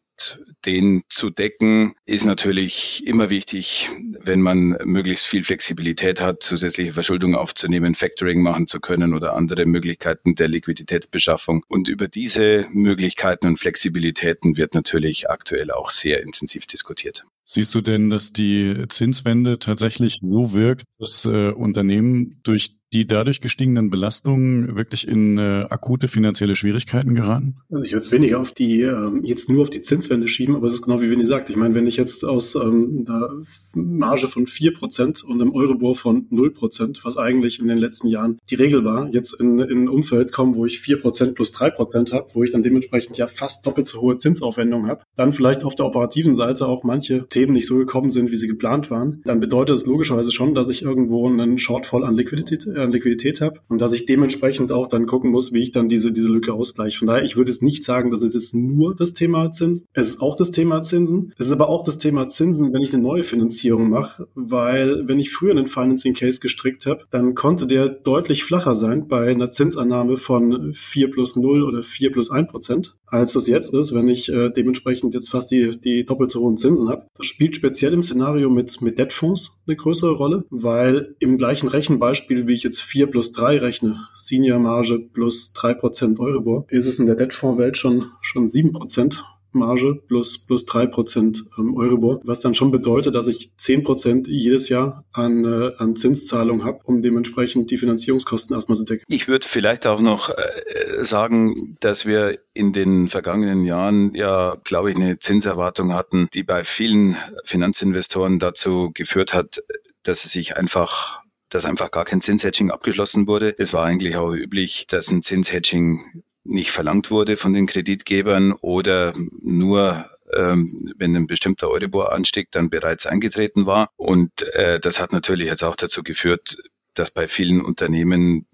den 0.65 1.01
zu 1.09 1.31
decken 1.31 1.95
ist 2.05 2.23
natürlich 2.23 3.05
immer 3.05 3.31
wichtig, 3.31 3.89
wenn 4.21 4.41
man 4.41 4.77
möglichst 4.85 5.25
viel 5.25 5.43
Flexibilität 5.43 6.21
hat, 6.21 6.43
zusätzliche 6.43 6.93
Verschuldung 6.93 7.33
aufzunehmen, 7.33 7.95
Factoring 7.95 8.43
machen 8.43 8.67
zu 8.67 8.79
können 8.79 9.15
oder 9.15 9.33
andere 9.33 9.65
Möglichkeiten 9.65 10.35
der 10.35 10.49
Liquiditätsbeschaffung. 10.49 11.65
Und 11.67 11.89
über 11.89 12.07
diese 12.07 12.67
Möglichkeiten 12.71 13.47
und 13.47 13.57
Flexibilitäten 13.57 14.55
wird 14.55 14.75
natürlich 14.75 15.31
aktuell 15.31 15.71
auch 15.71 15.89
sehr 15.89 16.21
intensiv 16.21 16.42
intensiv 16.43 16.65
diskutiert. 16.65 17.25
Siehst 17.45 17.73
du 17.73 17.81
denn, 17.81 18.09
dass 18.09 18.33
die 18.33 18.85
Zinswende 18.89 19.59
tatsächlich 19.59 20.19
so 20.21 20.53
wirkt, 20.53 20.83
dass 20.99 21.25
äh, 21.25 21.51
Unternehmen 21.51 22.39
durch 22.43 22.77
die 22.93 23.07
dadurch 23.07 23.41
gestiegenen 23.41 23.89
Belastungen 23.89 24.75
wirklich 24.75 25.07
in 25.07 25.37
äh, 25.37 25.65
akute 25.69 26.07
finanzielle 26.07 26.55
Schwierigkeiten 26.55 27.15
geraten? 27.15 27.55
Also 27.71 27.83
ich 27.83 27.91
würde 27.91 28.05
es 28.05 28.11
weniger 28.11 28.39
auf 28.39 28.51
die, 28.51 28.81
ähm, 28.81 29.21
jetzt 29.23 29.49
nur 29.49 29.63
auf 29.63 29.69
die 29.69 29.81
Zinswende 29.81 30.27
schieben, 30.27 30.55
aber 30.55 30.67
es 30.67 30.73
ist 30.73 30.83
genau 30.83 31.01
wie 31.01 31.09
Winnie 31.09 31.25
sagt. 31.25 31.49
Ich 31.49 31.55
meine, 31.55 31.73
wenn 31.73 31.87
ich 31.87 31.97
jetzt 31.97 32.23
aus 32.23 32.55
ähm, 32.55 33.05
einer 33.07 33.29
Marge 33.73 34.27
von 34.27 34.47
vier 34.47 34.73
Prozent 34.73 35.23
und 35.23 35.41
einem 35.41 35.53
Euribor 35.53 35.95
von 35.95 36.27
null 36.29 36.51
Prozent, 36.51 37.01
was 37.03 37.17
eigentlich 37.17 37.59
in 37.59 37.67
den 37.67 37.77
letzten 37.77 38.07
Jahren 38.07 38.39
die 38.49 38.55
Regel 38.55 38.85
war, 38.85 39.09
jetzt 39.09 39.33
in, 39.39 39.59
in 39.59 39.83
ein 39.83 39.89
Umfeld 39.89 40.31
komme, 40.31 40.55
wo 40.55 40.65
ich 40.65 40.79
vier 40.79 40.99
Prozent 40.99 41.35
plus 41.35 41.51
drei 41.51 41.69
Prozent 41.69 42.13
habe, 42.13 42.27
wo 42.33 42.43
ich 42.43 42.51
dann 42.51 42.63
dementsprechend 42.63 43.17
ja 43.17 43.27
fast 43.27 43.65
doppelt 43.65 43.87
so 43.87 44.01
hohe 44.01 44.17
Zinsaufwendungen 44.17 44.89
habe, 44.89 45.03
dann 45.15 45.33
vielleicht 45.33 45.63
auf 45.63 45.75
der 45.75 45.85
operativen 45.85 46.35
Seite 46.35 46.67
auch 46.67 46.83
manche 46.83 47.27
Themen 47.27 47.53
nicht 47.53 47.67
so 47.67 47.77
gekommen 47.77 48.11
sind, 48.11 48.31
wie 48.31 48.37
sie 48.37 48.47
geplant 48.47 48.91
waren, 48.91 49.21
dann 49.25 49.39
bedeutet 49.39 49.77
es 49.77 49.85
logischerweise 49.85 50.31
schon, 50.31 50.53
dass 50.53 50.69
ich 50.69 50.83
irgendwo 50.83 51.27
einen 51.27 51.57
Shortfall 51.57 52.03
an 52.03 52.15
Liquidität, 52.15 52.67
äh, 52.67 52.82
an 52.83 52.91
Liquidität 52.91 53.41
habe 53.41 53.59
und 53.69 53.81
dass 53.81 53.93
ich 53.93 54.05
dementsprechend 54.05 54.71
auch 54.71 54.87
dann 54.87 55.05
gucken 55.05 55.31
muss, 55.31 55.53
wie 55.53 55.61
ich 55.61 55.71
dann 55.71 55.89
diese, 55.89 56.11
diese 56.11 56.29
Lücke 56.29 56.53
ausgleiche. 56.53 56.99
Von 56.99 57.07
daher, 57.07 57.23
ich 57.23 57.35
würde 57.35 57.51
es 57.51 57.61
nicht 57.61 57.83
sagen, 57.83 58.11
dass 58.11 58.21
es 58.21 58.33
jetzt 58.33 58.53
nur 58.53 58.95
das 58.95 59.13
Thema 59.13 59.51
Zinsen. 59.51 59.87
Es 59.93 60.09
ist 60.09 60.21
auch 60.21 60.35
das 60.35 60.51
Thema 60.51 60.81
Zinsen. 60.81 61.33
Es 61.37 61.47
ist 61.47 61.51
aber 61.51 61.69
auch 61.69 61.83
das 61.83 61.97
Thema 61.97 62.27
Zinsen, 62.29 62.73
wenn 62.73 62.81
ich 62.81 62.93
eine 62.93 63.03
neue 63.03 63.23
Finanzierung 63.23 63.89
mache, 63.89 64.27
weil 64.35 65.07
wenn 65.07 65.19
ich 65.19 65.31
früher 65.31 65.51
einen 65.51 65.67
Financing 65.67 66.13
Case 66.13 66.39
gestrickt 66.39 66.85
habe, 66.85 67.05
dann 67.11 67.35
konnte 67.35 67.67
der 67.67 67.89
deutlich 67.89 68.43
flacher 68.43 68.75
sein 68.75 69.07
bei 69.07 69.31
einer 69.31 69.51
Zinsannahme 69.51 70.17
von 70.17 70.73
4 70.73 71.11
plus 71.11 71.35
0 71.35 71.63
oder 71.63 71.81
4 71.81 72.11
plus 72.11 72.31
1 72.31 72.47
Prozent, 72.47 72.95
als 73.05 73.33
das 73.33 73.47
jetzt 73.47 73.73
ist, 73.73 73.93
wenn 73.93 74.07
ich 74.07 74.29
äh, 74.29 74.49
dementsprechend 74.49 75.13
jetzt 75.13 75.29
fast 75.29 75.51
die, 75.51 75.79
die 75.79 76.05
doppelt 76.05 76.31
so 76.31 76.41
hohen 76.41 76.57
Zinsen 76.57 76.89
habe. 76.89 77.07
Das 77.15 77.27
spielt 77.27 77.55
speziell 77.55 77.93
im 77.93 78.03
Szenario 78.03 78.49
mit, 78.49 78.81
mit 78.81 78.99
Debtfonds 78.99 79.59
eine 79.67 79.75
größere 79.75 80.13
Rolle, 80.13 80.45
weil 80.49 81.15
im 81.19 81.37
gleichen 81.37 81.67
Rechenbeispiel, 81.67 82.47
wie 82.47 82.53
ich 82.53 82.63
jetzt 82.63 82.72
4 82.81 83.07
plus 83.07 83.31
3 83.33 83.59
rechne, 83.59 84.07
Senior 84.15 84.59
Marge 84.59 84.99
plus 84.99 85.53
3% 85.55 86.19
Euribor, 86.19 86.65
ist 86.69 86.87
es 86.87 86.99
in 86.99 87.05
der 87.05 87.15
Debtfonds-Welt 87.15 87.77
schon, 87.77 88.11
schon 88.21 88.47
7%. 88.47 89.23
Marge 89.53 90.01
plus, 90.07 90.45
plus 90.45 90.65
drei 90.65 90.85
Prozent 90.85 91.43
ähm, 91.57 91.75
Euribor, 91.77 92.21
was 92.23 92.39
dann 92.39 92.55
schon 92.55 92.71
bedeutet, 92.71 93.15
dass 93.15 93.27
ich 93.27 93.55
zehn 93.57 93.83
Prozent 93.83 94.27
jedes 94.27 94.69
Jahr 94.69 95.05
an, 95.13 95.45
äh, 95.45 95.71
an 95.77 95.95
Zinszahlung 95.95 96.63
habe, 96.63 96.79
um 96.83 97.01
dementsprechend 97.01 97.71
die 97.71 97.77
Finanzierungskosten 97.77 98.55
erstmal 98.55 98.77
zu 98.77 98.85
decken. 98.85 99.05
Ich 99.07 99.27
würde 99.27 99.47
vielleicht 99.47 99.87
auch 99.87 100.01
noch 100.01 100.29
äh, 100.29 101.03
sagen, 101.03 101.77
dass 101.79 102.05
wir 102.05 102.39
in 102.53 102.73
den 102.73 103.09
vergangenen 103.09 103.63
Jahren 103.63 104.13
ja, 104.15 104.57
glaube 104.63 104.91
ich, 104.91 104.95
eine 104.95 105.19
Zinserwartung 105.19 105.93
hatten, 105.93 106.27
die 106.33 106.43
bei 106.43 106.63
vielen 106.63 107.15
Finanzinvestoren 107.45 108.39
dazu 108.39 108.91
geführt 108.93 109.33
hat, 109.33 109.63
dass 110.03 110.23
sie 110.23 110.29
sich 110.29 110.57
einfach 110.57 111.22
dass 111.53 111.65
einfach 111.65 111.91
gar 111.91 112.05
kein 112.05 112.21
Zinshedging 112.21 112.71
abgeschlossen 112.71 113.27
wurde. 113.27 113.53
Es 113.57 113.73
war 113.73 113.85
eigentlich 113.85 114.15
auch 114.15 114.31
üblich, 114.31 114.85
dass 114.87 115.09
ein 115.11 115.21
Zinshedging 115.21 116.23
nicht 116.43 116.71
verlangt 116.71 117.11
wurde 117.11 117.37
von 117.37 117.53
den 117.53 117.67
Kreditgebern 117.67 118.53
oder 118.53 119.13
nur 119.41 120.05
ähm, 120.35 120.93
wenn 120.97 121.15
ein 121.15 121.27
bestimmter 121.27 121.69
Euribor-Anstieg 121.69 122.51
dann 122.51 122.69
bereits 122.69 123.05
eingetreten 123.05 123.65
war. 123.65 123.91
Und 123.95 124.41
äh, 124.53 124.79
das 124.79 124.99
hat 124.99 125.13
natürlich 125.13 125.47
jetzt 125.47 125.63
auch 125.63 125.75
dazu 125.75 126.03
geführt, 126.03 126.57
dass 126.93 127.11
bei 127.11 127.27
vielen 127.27 127.61
Unternehmen, 127.61 128.47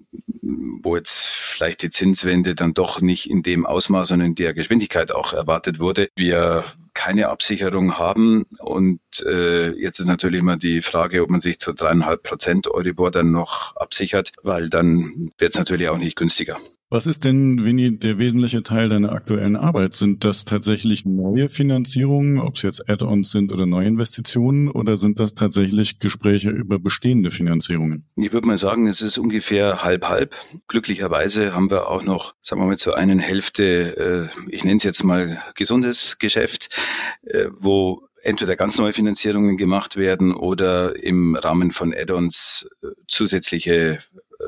wo 0.81 0.95
jetzt 0.95 1.27
vielleicht 1.27 1.83
die 1.83 1.89
Zinswende 1.89 2.55
dann 2.55 2.73
doch 2.73 3.01
nicht 3.01 3.29
in 3.29 3.43
dem 3.43 3.65
Ausmaß 3.65 4.11
und 4.11 4.21
in 4.21 4.35
der 4.35 4.53
Geschwindigkeit 4.53 5.11
auch 5.11 5.33
erwartet 5.33 5.79
wurde, 5.79 6.09
wir 6.15 6.63
keine 6.93 7.29
Absicherung 7.29 7.97
haben. 7.97 8.45
Und 8.59 8.99
äh, 9.25 9.69
jetzt 9.71 9.99
ist 9.99 10.07
natürlich 10.07 10.41
immer 10.41 10.57
die 10.57 10.81
Frage, 10.81 11.21
ob 11.21 11.29
man 11.29 11.41
sich 11.41 11.59
zu 11.59 11.73
dreieinhalb 11.73 12.23
Prozent 12.23 12.67
Euribor 12.67 13.11
dann 13.11 13.31
noch 13.31 13.75
absichert, 13.75 14.31
weil 14.43 14.69
dann 14.69 15.31
wird 15.37 15.53
es 15.53 15.59
natürlich 15.59 15.89
auch 15.89 15.97
nicht 15.97 16.15
günstiger. 16.15 16.57
Was 16.91 17.05
ist 17.05 17.23
denn, 17.23 17.63
Winnie, 17.63 17.99
der 17.99 18.17
wesentliche 18.17 18.63
Teil 18.63 18.89
deiner 18.89 19.11
aktuellen 19.11 19.55
Arbeit? 19.55 19.93
Sind 19.93 20.23
das 20.23 20.43
tatsächlich 20.43 21.05
neue 21.05 21.47
Finanzierungen, 21.47 22.39
ob 22.39 22.55
es 22.55 22.63
jetzt 22.63 22.89
Add-ons 22.89 23.29
sind 23.29 23.51
oder 23.51 23.67
Neuinvestitionen, 23.67 24.71
oder 24.71 24.97
sind 24.97 25.19
das 25.19 25.35
tatsächlich 25.35 25.99
Gespräche 25.99 26.49
über 26.49 26.79
bestehende 26.79 27.29
Finanzierungen? 27.29 28.09
Ich 28.15 28.33
würde 28.33 28.47
mal 28.47 28.57
sagen, 28.57 28.87
es 28.87 29.01
ist 29.01 29.19
ungefähr 29.19 29.83
halb-halb. 29.83 30.35
Glücklicherweise 30.67 31.53
haben 31.53 31.69
wir 31.69 31.89
auch 31.89 32.01
noch, 32.01 32.33
sagen 32.41 32.59
wir 32.59 32.65
mal, 32.65 32.77
zur 32.79 32.97
einen 32.97 33.19
Hälfte, 33.19 34.31
äh, 34.35 34.49
ich 34.49 34.63
nenne 34.63 34.77
es 34.77 34.83
jetzt 34.83 35.03
mal 35.03 35.39
gesundes 35.53 36.17
Geschäft, 36.17 36.75
äh, 37.21 37.49
wo 37.51 38.01
entweder 38.23 38.55
ganz 38.55 38.79
neue 38.79 38.93
Finanzierungen 38.93 39.57
gemacht 39.57 39.95
werden 39.95 40.33
oder 40.33 40.95
im 41.01 41.35
Rahmen 41.35 41.69
von 41.69 41.93
Add-ons 41.93 42.67
äh, 42.81 42.87
zusätzliche 43.07 43.99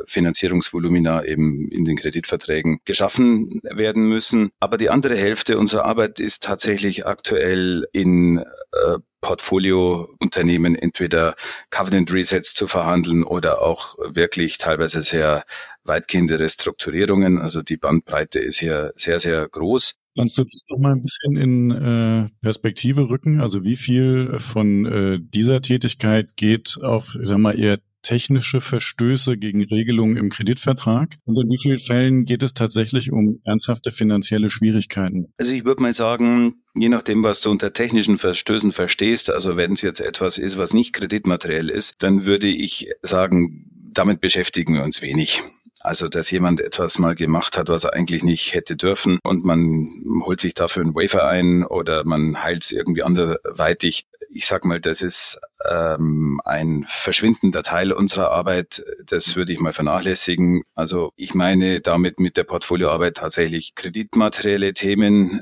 Finanzierungsvolumina 0.06 1.26
eben 1.26 1.70
in 1.70 1.86
den 1.86 1.98
Kreditverträgen 1.98 2.80
geschaffen 2.86 3.62
werden 3.64 4.08
müssen. 4.08 4.52
Aber 4.60 4.78
die 4.78 4.90
andere 4.90 5.18
Hälfte 5.18 5.58
unserer 5.58 5.86
Arbeit 5.86 6.20
ist 6.20 6.44
tatsächlich 6.44 7.06
aktuell 7.06 7.88
in 7.92 8.38
äh, 8.38 8.98
Portfoliounternehmen 9.22 10.76
entweder 10.76 11.36
Covenant 11.70 12.12
Resets 12.12 12.54
zu 12.54 12.68
verhandeln 12.68 13.24
oder 13.24 13.62
auch 13.62 13.96
wirklich 14.00 14.58
teilweise 14.58 15.04
sehr 15.04 15.46
weitgehende 15.84 16.40
Restrukturierungen. 16.40 17.38
Also 17.38 17.62
die 17.62 17.78
Bandbreite 17.78 18.40
ist 18.40 18.60
hier 18.60 18.94
sehr, 18.96 19.20
sehr 19.20 19.48
groß. 19.48 19.96
Kannst 20.18 20.38
du 20.38 20.44
das 20.44 20.62
noch 20.70 20.78
mal 20.78 20.94
ein 20.94 21.04
bisschen 21.04 21.38
in 21.38 21.72
äh, 21.72 22.30
Perspektive 22.42 23.10
rücken? 23.10 23.40
Also 23.40 23.64
wie 23.64 23.78
viel 23.78 24.40
von 24.40 24.86
äh, 24.86 25.20
dieser 25.22 25.62
Tätigkeit 25.62 26.36
geht 26.36 26.78
auf, 26.82 27.16
ich 27.20 27.28
sag 27.28 27.38
mal, 27.38 27.58
eher 27.58 27.80
technische 28.02 28.62
Verstöße 28.62 29.38
gegen 29.38 29.64
Regelungen 29.64 30.18
im 30.18 30.30
Kreditvertrag? 30.30 31.18
Und 31.26 31.42
in 31.42 31.50
wie 31.50 31.60
vielen 31.62 31.80
Fällen 31.80 32.26
geht 32.26 32.44
es 32.44 32.54
tatsächlich 32.54 33.12
um 33.12 33.40
ernsthafte 33.44 33.92
finanzielle 33.92 34.50
Schwierigkeiten? 34.50 35.34
Also 35.38 35.54
ich 35.54 35.66
würde 35.66 35.82
mal 35.82 35.94
sagen, 35.94 36.62
je 36.76 36.90
nachdem, 36.90 37.24
was 37.24 37.42
du 37.42 37.52
unter 37.52 37.74
technischen 37.74 38.18
Verstößen 38.18 38.72
verstehst, 38.72 39.30
also 39.30 39.58
wenn 39.58 39.74
es 39.74 39.82
jetzt 39.82 40.02
etwas 40.02 40.38
ist, 40.38 40.58
was 40.58 40.74
nicht 40.74 40.94
kreditmateriell 40.94 41.70
ist, 41.70 41.96
dann 42.00 42.26
würde 42.26 42.48
ich 42.48 42.90
sagen, 43.02 43.68
damit 43.94 44.22
beschäftigen 44.22 44.76
wir 44.76 44.84
uns 44.84 45.02
wenig. 45.02 45.42
Also, 45.84 46.08
dass 46.08 46.30
jemand 46.30 46.62
etwas 46.62 47.00
mal 47.00 47.16
gemacht 47.16 47.58
hat, 47.58 47.70
was 47.70 47.86
er 47.86 47.94
eigentlich 47.94 48.24
nicht 48.24 48.54
hätte 48.54 48.76
dürfen 48.76 49.20
und 49.24 49.46
man 49.46 50.22
holt 50.24 50.40
sich 50.40 50.54
dafür 50.54 50.84
einen 50.84 50.94
Wafer 50.94 51.28
ein 51.28 51.66
oder 51.66 52.04
man 52.06 52.44
heilt 52.44 52.64
es 52.64 52.72
irgendwie 52.72 53.02
anderweitig. 53.02 54.06
Ich 54.34 54.46
sag 54.46 54.64
mal, 54.64 54.80
das 54.80 55.02
ist 55.02 55.40
ähm, 55.70 56.40
ein 56.46 56.86
verschwindender 56.88 57.64
Teil 57.64 57.92
unserer 57.92 58.32
Arbeit. 58.32 58.82
Das 59.06 59.36
würde 59.36 59.52
ich 59.52 59.60
mal 59.60 59.74
vernachlässigen. 59.74 60.64
Also 60.74 61.12
ich 61.18 61.34
meine 61.34 61.82
damit 61.82 62.20
mit 62.20 62.38
der 62.38 62.46
Portfolioarbeit 62.46 63.18
tatsächlich 63.18 63.76
kreditmaterielle 63.76 64.74
Themen, 64.74 65.42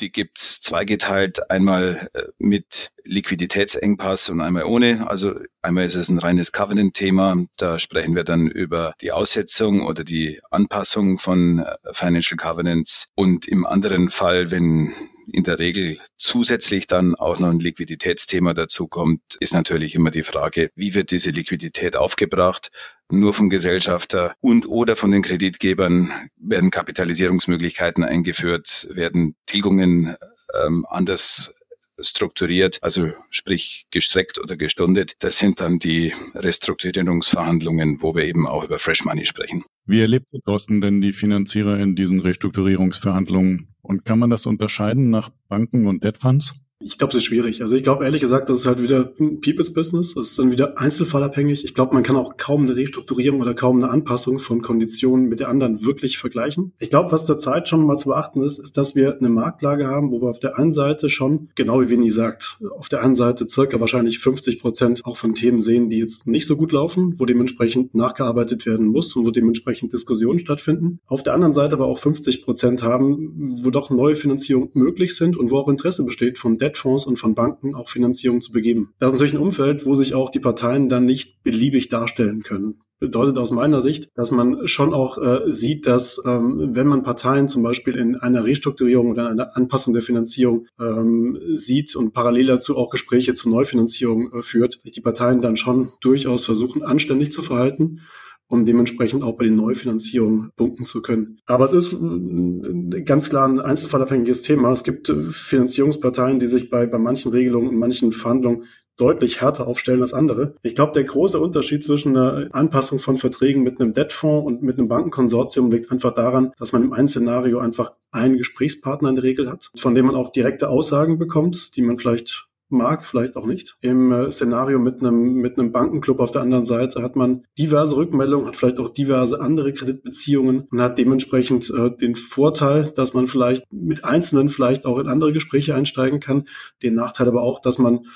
die 0.00 0.12
gibt's 0.12 0.60
zweigeteilt, 0.60 1.50
einmal 1.50 2.08
äh, 2.12 2.22
mit 2.38 2.92
Liquiditätsengpass 3.04 4.28
und 4.28 4.40
einmal 4.40 4.64
ohne. 4.64 5.08
Also 5.08 5.34
einmal 5.62 5.86
ist 5.86 5.94
es 5.94 6.08
ein 6.08 6.18
reines 6.18 6.52
Covenant-Thema. 6.52 7.46
Da 7.56 7.78
sprechen 7.78 8.14
wir 8.14 8.24
dann 8.24 8.48
über 8.48 8.94
die 9.00 9.12
Aussetzung 9.12 9.86
oder 9.86 10.04
die 10.04 10.40
Anpassung 10.50 11.18
von 11.18 11.60
äh, 11.60 11.76
Financial 11.92 12.36
Covenants. 12.36 13.08
Und 13.14 13.48
im 13.48 13.66
anderen 13.66 14.10
Fall, 14.10 14.50
wenn 14.50 14.94
in 15.32 15.44
der 15.44 15.58
Regel 15.58 15.98
zusätzlich 16.16 16.86
dann 16.86 17.14
auch 17.14 17.38
noch 17.38 17.50
ein 17.50 17.60
Liquiditätsthema 17.60 18.54
dazu 18.54 18.88
kommt, 18.88 19.22
ist 19.40 19.54
natürlich 19.54 19.94
immer 19.94 20.10
die 20.10 20.24
Frage, 20.24 20.70
wie 20.74 20.94
wird 20.94 21.10
diese 21.10 21.30
Liquidität 21.30 21.96
aufgebracht? 21.96 22.70
Nur 23.10 23.32
vom 23.32 23.50
Gesellschafter 23.50 24.34
und 24.40 24.68
oder 24.68 24.96
von 24.96 25.10
den 25.10 25.22
Kreditgebern 25.22 26.30
werden 26.36 26.70
Kapitalisierungsmöglichkeiten 26.70 28.04
eingeführt, 28.04 28.88
werden 28.90 29.34
Tilgungen 29.46 30.16
ähm, 30.54 30.86
anders 30.88 31.54
strukturiert, 32.00 32.78
also 32.82 33.12
sprich 33.30 33.86
gestreckt 33.90 34.38
oder 34.38 34.56
gestundet. 34.56 35.14
Das 35.20 35.38
sind 35.38 35.60
dann 35.60 35.78
die 35.78 36.12
Restrukturierungsverhandlungen, 36.34 38.02
wo 38.02 38.14
wir 38.14 38.24
eben 38.24 38.46
auch 38.46 38.64
über 38.64 38.78
Fresh 38.78 39.04
Money 39.04 39.26
sprechen. 39.26 39.64
Wie 39.86 40.00
erlebt 40.00 40.28
Thorsten 40.44 40.80
denn 40.80 41.00
die 41.00 41.12
Finanzierer 41.12 41.78
in 41.78 41.94
diesen 41.94 42.20
Restrukturierungsverhandlungen? 42.20 43.74
Und 43.82 44.04
kann 44.04 44.18
man 44.18 44.30
das 44.30 44.46
unterscheiden 44.46 45.10
nach 45.10 45.30
Banken 45.48 45.86
und 45.86 46.04
Debt 46.04 46.18
Funds? 46.18 46.54
Ich 46.80 46.96
glaube, 46.96 47.10
es 47.10 47.16
ist 47.16 47.24
schwierig. 47.24 47.60
Also 47.60 47.74
ich 47.74 47.82
glaube 47.82 48.04
ehrlich 48.04 48.20
gesagt, 48.20 48.48
das 48.48 48.60
ist 48.60 48.66
halt 48.66 48.80
wieder 48.80 49.12
ein 49.18 49.40
People's 49.40 49.72
Business. 49.72 50.14
Das 50.14 50.28
ist 50.28 50.38
dann 50.38 50.52
wieder 50.52 50.78
einzelfallabhängig. 50.78 51.64
Ich 51.64 51.74
glaube, 51.74 51.92
man 51.92 52.04
kann 52.04 52.14
auch 52.14 52.36
kaum 52.36 52.62
eine 52.62 52.76
Restrukturierung 52.76 53.40
oder 53.40 53.52
kaum 53.52 53.82
eine 53.82 53.90
Anpassung 53.90 54.38
von 54.38 54.62
Konditionen 54.62 55.28
mit 55.28 55.40
der 55.40 55.48
anderen 55.48 55.84
wirklich 55.84 56.18
vergleichen. 56.18 56.72
Ich 56.78 56.90
glaube, 56.90 57.10
was 57.10 57.24
zurzeit 57.24 57.68
schon 57.68 57.84
mal 57.84 57.96
zu 57.96 58.10
beachten 58.10 58.42
ist, 58.42 58.60
ist, 58.60 58.76
dass 58.76 58.94
wir 58.94 59.18
eine 59.18 59.28
Marktlage 59.28 59.88
haben, 59.88 60.12
wo 60.12 60.20
wir 60.20 60.30
auf 60.30 60.38
der 60.38 60.56
einen 60.56 60.72
Seite 60.72 61.08
schon, 61.08 61.48
genau 61.56 61.80
wie 61.80 61.88
Winnie 61.88 62.10
sagt, 62.10 62.60
auf 62.78 62.88
der 62.88 63.02
einen 63.02 63.16
Seite 63.16 63.48
circa 63.48 63.80
wahrscheinlich 63.80 64.20
50 64.20 64.60
Prozent 64.60 65.04
auch 65.04 65.16
von 65.16 65.34
Themen 65.34 65.60
sehen, 65.60 65.90
die 65.90 65.98
jetzt 65.98 66.28
nicht 66.28 66.46
so 66.46 66.56
gut 66.56 66.70
laufen, 66.70 67.16
wo 67.18 67.26
dementsprechend 67.26 67.96
nachgearbeitet 67.96 68.66
werden 68.66 68.86
muss 68.86 69.16
und 69.16 69.24
wo 69.24 69.32
dementsprechend 69.32 69.92
Diskussionen 69.92 70.38
stattfinden. 70.38 71.00
Auf 71.08 71.24
der 71.24 71.34
anderen 71.34 71.54
Seite 71.54 71.72
aber 71.72 71.86
auch 71.86 71.98
50 71.98 72.42
Prozent 72.42 72.84
haben, 72.84 73.64
wo 73.64 73.70
doch 73.70 73.90
neue 73.90 74.14
Finanzierungen 74.14 74.70
möglich 74.74 75.16
sind 75.16 75.36
und 75.36 75.50
wo 75.50 75.56
auch 75.56 75.68
Interesse 75.68 76.04
besteht 76.04 76.38
von 76.38 76.56
Debtfonds 76.68 77.06
und 77.06 77.16
von 77.18 77.34
Banken 77.34 77.74
auch 77.74 77.88
Finanzierung 77.88 78.40
zu 78.40 78.52
begeben. 78.52 78.92
Das 78.98 79.08
ist 79.08 79.14
natürlich 79.14 79.34
ein 79.34 79.42
Umfeld, 79.42 79.86
wo 79.86 79.94
sich 79.94 80.14
auch 80.14 80.30
die 80.30 80.40
Parteien 80.40 80.88
dann 80.88 81.06
nicht 81.06 81.42
beliebig 81.42 81.88
darstellen 81.88 82.42
können 82.42 82.80
bedeutet 83.00 83.38
aus 83.38 83.50
meiner 83.50 83.80
Sicht, 83.80 84.10
dass 84.14 84.32
man 84.32 84.66
schon 84.66 84.92
auch 84.92 85.18
äh, 85.18 85.52
sieht, 85.52 85.86
dass 85.86 86.20
ähm, 86.26 86.70
wenn 86.72 86.86
man 86.86 87.04
Parteien 87.04 87.48
zum 87.48 87.62
Beispiel 87.62 87.96
in 87.96 88.16
einer 88.16 88.44
Restrukturierung 88.44 89.10
oder 89.10 89.28
einer 89.28 89.56
Anpassung 89.56 89.94
der 89.94 90.02
Finanzierung 90.02 90.66
ähm, 90.80 91.38
sieht 91.52 91.94
und 91.94 92.12
parallel 92.12 92.46
dazu 92.46 92.76
auch 92.76 92.90
Gespräche 92.90 93.34
zur 93.34 93.52
Neufinanzierung 93.52 94.32
äh, 94.32 94.42
führt, 94.42 94.80
sich 94.82 94.92
die 94.92 95.00
Parteien 95.00 95.40
dann 95.40 95.56
schon 95.56 95.92
durchaus 96.00 96.44
versuchen, 96.44 96.82
anständig 96.82 97.30
zu 97.32 97.42
verhalten 97.42 98.00
um 98.48 98.64
dementsprechend 98.64 99.22
auch 99.22 99.36
bei 99.36 99.44
den 99.44 99.56
Neufinanzierungen 99.56 100.50
punkten 100.56 100.84
zu 100.84 101.02
können. 101.02 101.38
Aber 101.46 101.64
es 101.66 101.72
ist 101.72 101.92
äh, 101.92 103.02
ganz 103.02 103.30
klar 103.30 103.48
ein 103.48 103.60
einzelfallabhängiges 103.60 104.42
Thema. 104.42 104.72
Es 104.72 104.84
gibt 104.84 105.08
äh, 105.08 105.24
Finanzierungsparteien, 105.30 106.38
die 106.38 106.48
sich 106.48 106.70
bei, 106.70 106.86
bei 106.86 106.98
manchen 106.98 107.30
Regelungen 107.30 107.68
und 107.68 107.76
manchen 107.76 108.12
Verhandlungen 108.12 108.64
deutlich 108.96 109.40
härter 109.40 109.66
aufstellen 109.66 110.02
als 110.02 110.12
andere. 110.12 110.54
Ich 110.62 110.74
glaube, 110.74 110.92
der 110.92 111.04
große 111.04 111.38
Unterschied 111.38 111.84
zwischen 111.84 112.16
einer 112.16 112.48
Anpassung 112.52 112.98
von 112.98 113.16
Verträgen 113.16 113.62
mit 113.62 113.80
einem 113.80 113.94
Debtfonds 113.94 114.46
und 114.46 114.62
mit 114.62 114.78
einem 114.78 114.88
Bankenkonsortium 114.88 115.70
liegt 115.70 115.90
einfach 115.92 116.14
daran, 116.14 116.52
dass 116.58 116.72
man 116.72 116.82
im 116.82 116.92
einen 116.92 117.08
Szenario 117.08 117.60
einfach 117.60 117.92
einen 118.10 118.38
Gesprächspartner 118.38 119.10
in 119.10 119.14
der 119.14 119.24
Regel 119.24 119.50
hat, 119.50 119.70
von 119.76 119.94
dem 119.94 120.06
man 120.06 120.16
auch 120.16 120.32
direkte 120.32 120.68
Aussagen 120.68 121.18
bekommt, 121.18 121.76
die 121.76 121.82
man 121.82 121.98
vielleicht 121.98 122.47
mag, 122.70 123.06
vielleicht 123.06 123.36
auch 123.36 123.46
nicht. 123.46 123.76
Im 123.80 124.12
äh, 124.12 124.30
Szenario 124.30 124.78
mit 124.78 125.00
einem, 125.00 125.34
mit 125.34 125.58
einem 125.58 125.72
Bankenclub 125.72 126.20
auf 126.20 126.30
der 126.30 126.42
anderen 126.42 126.64
Seite 126.64 127.02
hat 127.02 127.16
man 127.16 127.44
diverse 127.58 127.96
Rückmeldungen, 127.96 128.46
hat 128.46 128.56
vielleicht 128.56 128.78
auch 128.78 128.90
diverse 128.90 129.40
andere 129.40 129.72
Kreditbeziehungen 129.72 130.66
und 130.70 130.80
hat 130.80 130.98
dementsprechend 130.98 131.70
äh, 131.70 131.90
den 131.90 132.14
Vorteil, 132.14 132.92
dass 132.96 133.14
man 133.14 133.26
vielleicht 133.26 133.64
mit 133.72 134.04
Einzelnen 134.04 134.48
vielleicht 134.48 134.86
auch 134.86 134.98
in 134.98 135.08
andere 135.08 135.32
Gespräche 135.32 135.74
einsteigen 135.74 136.20
kann. 136.20 136.48
Den 136.82 136.94
Nachteil 136.94 137.28
aber 137.28 137.42
auch, 137.42 137.60
dass 137.60 137.78
man 137.78 138.06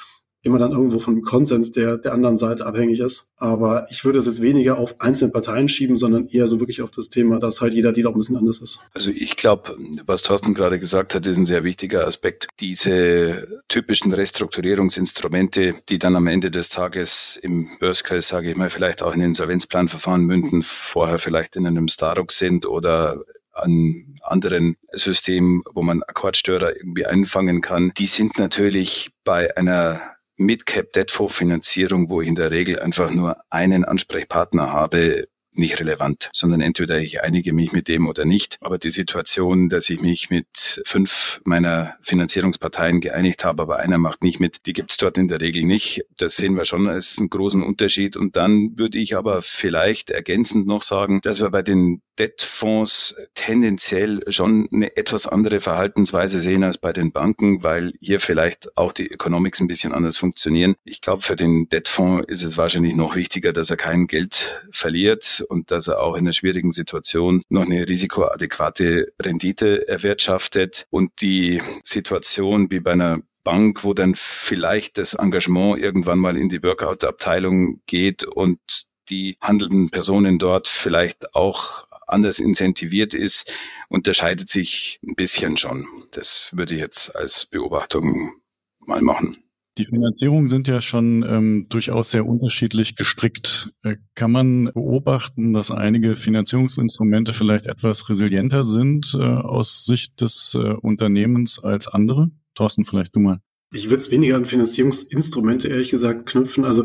immer 0.43 0.59
dann 0.59 0.73
irgendwo 0.73 0.99
von 0.99 1.15
dem 1.15 1.23
Konsens 1.23 1.71
der, 1.71 1.99
der 1.99 2.13
anderen 2.13 2.37
Seite 2.37 2.67
abhängig 2.67 3.01
ist. 3.01 3.33
Aber 3.37 3.87
ich 3.91 4.05
würde 4.05 4.19
es 4.19 4.27
jetzt 4.27 4.43
weniger 4.43 4.79
auf 4.79 5.01
einzelne 5.01 5.31
Parteien 5.31 5.69
schieben, 5.69 5.97
sondern 5.97 6.27
eher 6.29 6.49
so 6.49 6.59
wirklich 6.59 6.83
auf 6.83 6.91
das 6.91 7.09
Thema, 7.09 7.39
dass 7.39 7.61
halt 7.61 7.75
jeder 7.75 7.93
Deal 7.93 8.09
auch 8.09 8.15
ein 8.15 8.19
bisschen 8.19 8.37
anders 8.37 8.61
ist. 8.61 8.81
Also 8.93 9.11
ich 9.11 9.37
glaube, 9.37 9.77
was 10.05 10.23
Thorsten 10.23 10.55
gerade 10.55 10.79
gesagt 10.79 11.15
hat, 11.15 11.27
ist 11.27 11.39
ein 11.39 11.47
sehr 11.47 11.65
wichtiger 11.65 12.07
Aspekt. 12.07 12.49
Diese 12.59 13.63
typischen 13.69 14.13
Restrukturierungsinstrumente, 14.13 15.77
die 15.89 15.99
dann 15.99 16.17
am 16.17 16.27
Ende 16.27 16.51
des 16.51 16.69
Tages 16.69 17.39
im 17.41 17.69
Worst 17.81 18.05
Case, 18.05 18.27
sage 18.27 18.51
ich 18.51 18.57
mal, 18.57 18.71
vielleicht 18.71 19.03
auch 19.03 19.15
in 19.15 19.21
Insolvenzplanverfahren 19.21 20.25
münden, 20.25 20.63
vorher 20.65 21.19
vielleicht 21.19 21.55
in 21.55 21.67
einem 21.67 21.89
Starux 21.89 22.39
sind 22.39 22.67
oder 22.67 23.23
an 23.53 24.19
anderen 24.23 24.77
Systemen, 24.93 25.63
wo 25.73 25.83
man 25.83 26.03
Akkordstörer 26.03 26.75
irgendwie 26.77 27.07
einfangen 27.07 27.61
kann, 27.61 27.93
die 27.97 28.07
sind 28.07 28.39
natürlich 28.39 29.11
bei 29.25 29.57
einer 29.57 30.01
Mid-Cap 30.37 30.92
Debt 30.92 31.11
Fonds 31.11 31.37
Finanzierung, 31.37 32.09
wo 32.09 32.21
ich 32.21 32.29
in 32.29 32.35
der 32.35 32.51
Regel 32.51 32.79
einfach 32.81 33.11
nur 33.11 33.37
einen 33.51 33.85
Ansprechpartner 33.85 34.73
habe, 34.73 35.29
nicht 35.55 35.79
relevant, 35.81 36.31
sondern 36.33 36.61
entweder 36.61 36.99
ich 36.99 37.23
einige 37.23 37.53
mich 37.53 37.73
mit 37.73 37.88
dem 37.88 38.09
oder 38.09 38.25
nicht. 38.25 38.59
Aber 38.61 38.79
die 38.79 38.91
Situation, 38.91 39.69
dass 39.69 39.91
ich 39.91 40.01
mich 40.01 40.31
mit 40.31 40.83
fünf 40.85 41.41
meiner 41.45 41.97
Finanzierungsparteien 42.03 43.01
geeinigt 43.01 43.45
habe, 43.45 43.62
aber 43.62 43.79
einer 43.79 43.99
macht 43.99 44.23
nicht 44.23 44.41
mit, 44.41 44.67
die 44.67 44.73
gibt's 44.73 44.97
dort 44.97 45.19
in 45.19 45.29
der 45.29 45.41
Regel 45.41 45.65
nicht. 45.65 46.05
Das 46.17 46.37
sehen 46.37 46.57
wir 46.57 46.65
schon 46.65 46.88
als 46.88 47.19
einen 47.19 47.31
großen 47.31 47.62
Unterschied. 47.62 48.17
Und 48.17 48.37
dann 48.37 48.79
würde 48.79 48.99
ich 48.99 49.17
aber 49.17 49.43
vielleicht 49.43 50.11
ergänzend 50.11 50.67
noch 50.67 50.83
sagen, 50.83 51.21
dass 51.23 51.41
wir 51.41 51.51
bei 51.51 51.62
den 51.62 52.03
Debtfonds 52.19 53.17
tendenziell 53.35 54.23
schon 54.29 54.69
eine 54.73 54.97
etwas 54.97 55.27
andere 55.27 55.61
Verhaltensweise 55.61 56.41
sehen 56.41 56.62
als 56.62 56.79
bei 56.79 56.93
den 56.93 57.12
Banken, 57.12 57.62
weil 57.62 57.93
hier 58.01 58.21
vielleicht 58.21 58.77
auch 58.77 58.93
die 58.93 59.11
Economics 59.11 59.61
ein 59.61 59.69
bisschen 59.69 59.93
anders 59.93 60.19
funktionieren. 60.19 60.77
Ich 60.85 61.01
glaube, 61.01 61.23
für 61.23 61.37
den 61.37 61.69
Debtfonds 61.69 62.27
ist 62.29 62.43
es 62.43 62.59
wahrscheinlich 62.59 62.95
noch 62.95 63.17
wichtiger, 63.17 63.53
dass 63.53 63.71
er 63.71 63.77
kein 63.77 64.07
Geld 64.07 64.61
verliert 64.71 65.42
und 65.47 65.71
dass 65.71 65.89
er 65.89 66.01
auch 66.01 66.15
in 66.15 66.21
einer 66.21 66.33
schwierigen 66.33 66.73
Situation 66.73 67.43
noch 67.49 67.67
eine 67.67 67.89
risikoadäquate 67.89 69.13
Rendite 69.21 69.89
erwirtschaftet 69.89 70.87
und 70.91 71.21
die 71.21 71.63
Situation 71.85 72.71
wie 72.71 72.81
bei 72.81 72.93
einer 72.93 73.21
Bank, 73.45 73.85
wo 73.85 73.93
dann 73.95 74.15
vielleicht 74.15 74.99
das 74.99 75.15
Engagement 75.15 75.79
irgendwann 75.79 76.19
mal 76.19 76.37
in 76.37 76.49
die 76.49 76.63
Workout-Abteilung 76.63 77.81
geht 77.87 78.25
und 78.25 78.61
die 79.09 79.37
handelnden 79.41 79.91
Personen 79.91 80.39
dort 80.39 80.69
vielleicht 80.69 81.35
auch 81.35 81.87
anders 82.07 82.39
incentiviert 82.39 83.15
ist, 83.15 83.53
unterscheidet 83.89 84.49
sich 84.49 85.01
ein 85.03 85.15
bisschen 85.15 85.57
schon. 85.57 85.87
Das 86.13 86.51
würde 86.57 86.75
ich 86.75 86.81
jetzt 86.81 87.15
als 87.17 87.47
Beobachtung 87.47 88.41
mal 88.79 89.03
machen. 89.03 89.42
Die 89.79 89.87
Finanzierungen 89.87 90.49
sind 90.49 90.69
ja 90.69 90.83
schon 90.83 91.25
ähm, 91.27 91.67
durchaus 91.71 92.11
sehr 92.11 92.27
unterschiedlich 92.27 92.95
gestrickt. 92.95 93.73
Äh, 93.83 93.97
kann 94.15 94.31
man 94.31 94.65
beobachten, 94.65 95.55
dass 95.55 95.71
einige 95.71 96.15
Finanzierungsinstrumente 96.15 97.33
vielleicht 97.33 97.65
etwas 97.65 98.11
resilienter 98.11 98.65
sind 98.65 99.17
äh, 99.19 99.23
aus 99.23 99.87
Sicht 99.87 100.21
des 100.21 100.55
äh, 100.55 100.75
Unternehmens 100.75 101.59
als 101.59 101.89
andere? 101.89 102.31
Thorsten, 102.55 102.85
vielleicht 102.85 103.17
du 103.17 103.21
mal. 103.21 103.41
Ich 103.73 103.89
würde 103.89 104.03
es 104.03 104.11
weniger 104.11 104.37
an 104.37 104.45
Finanzierungsinstrumente 104.45 105.69
ehrlich 105.69 105.89
gesagt 105.89 106.27
knüpfen. 106.27 106.67
Also 106.67 106.85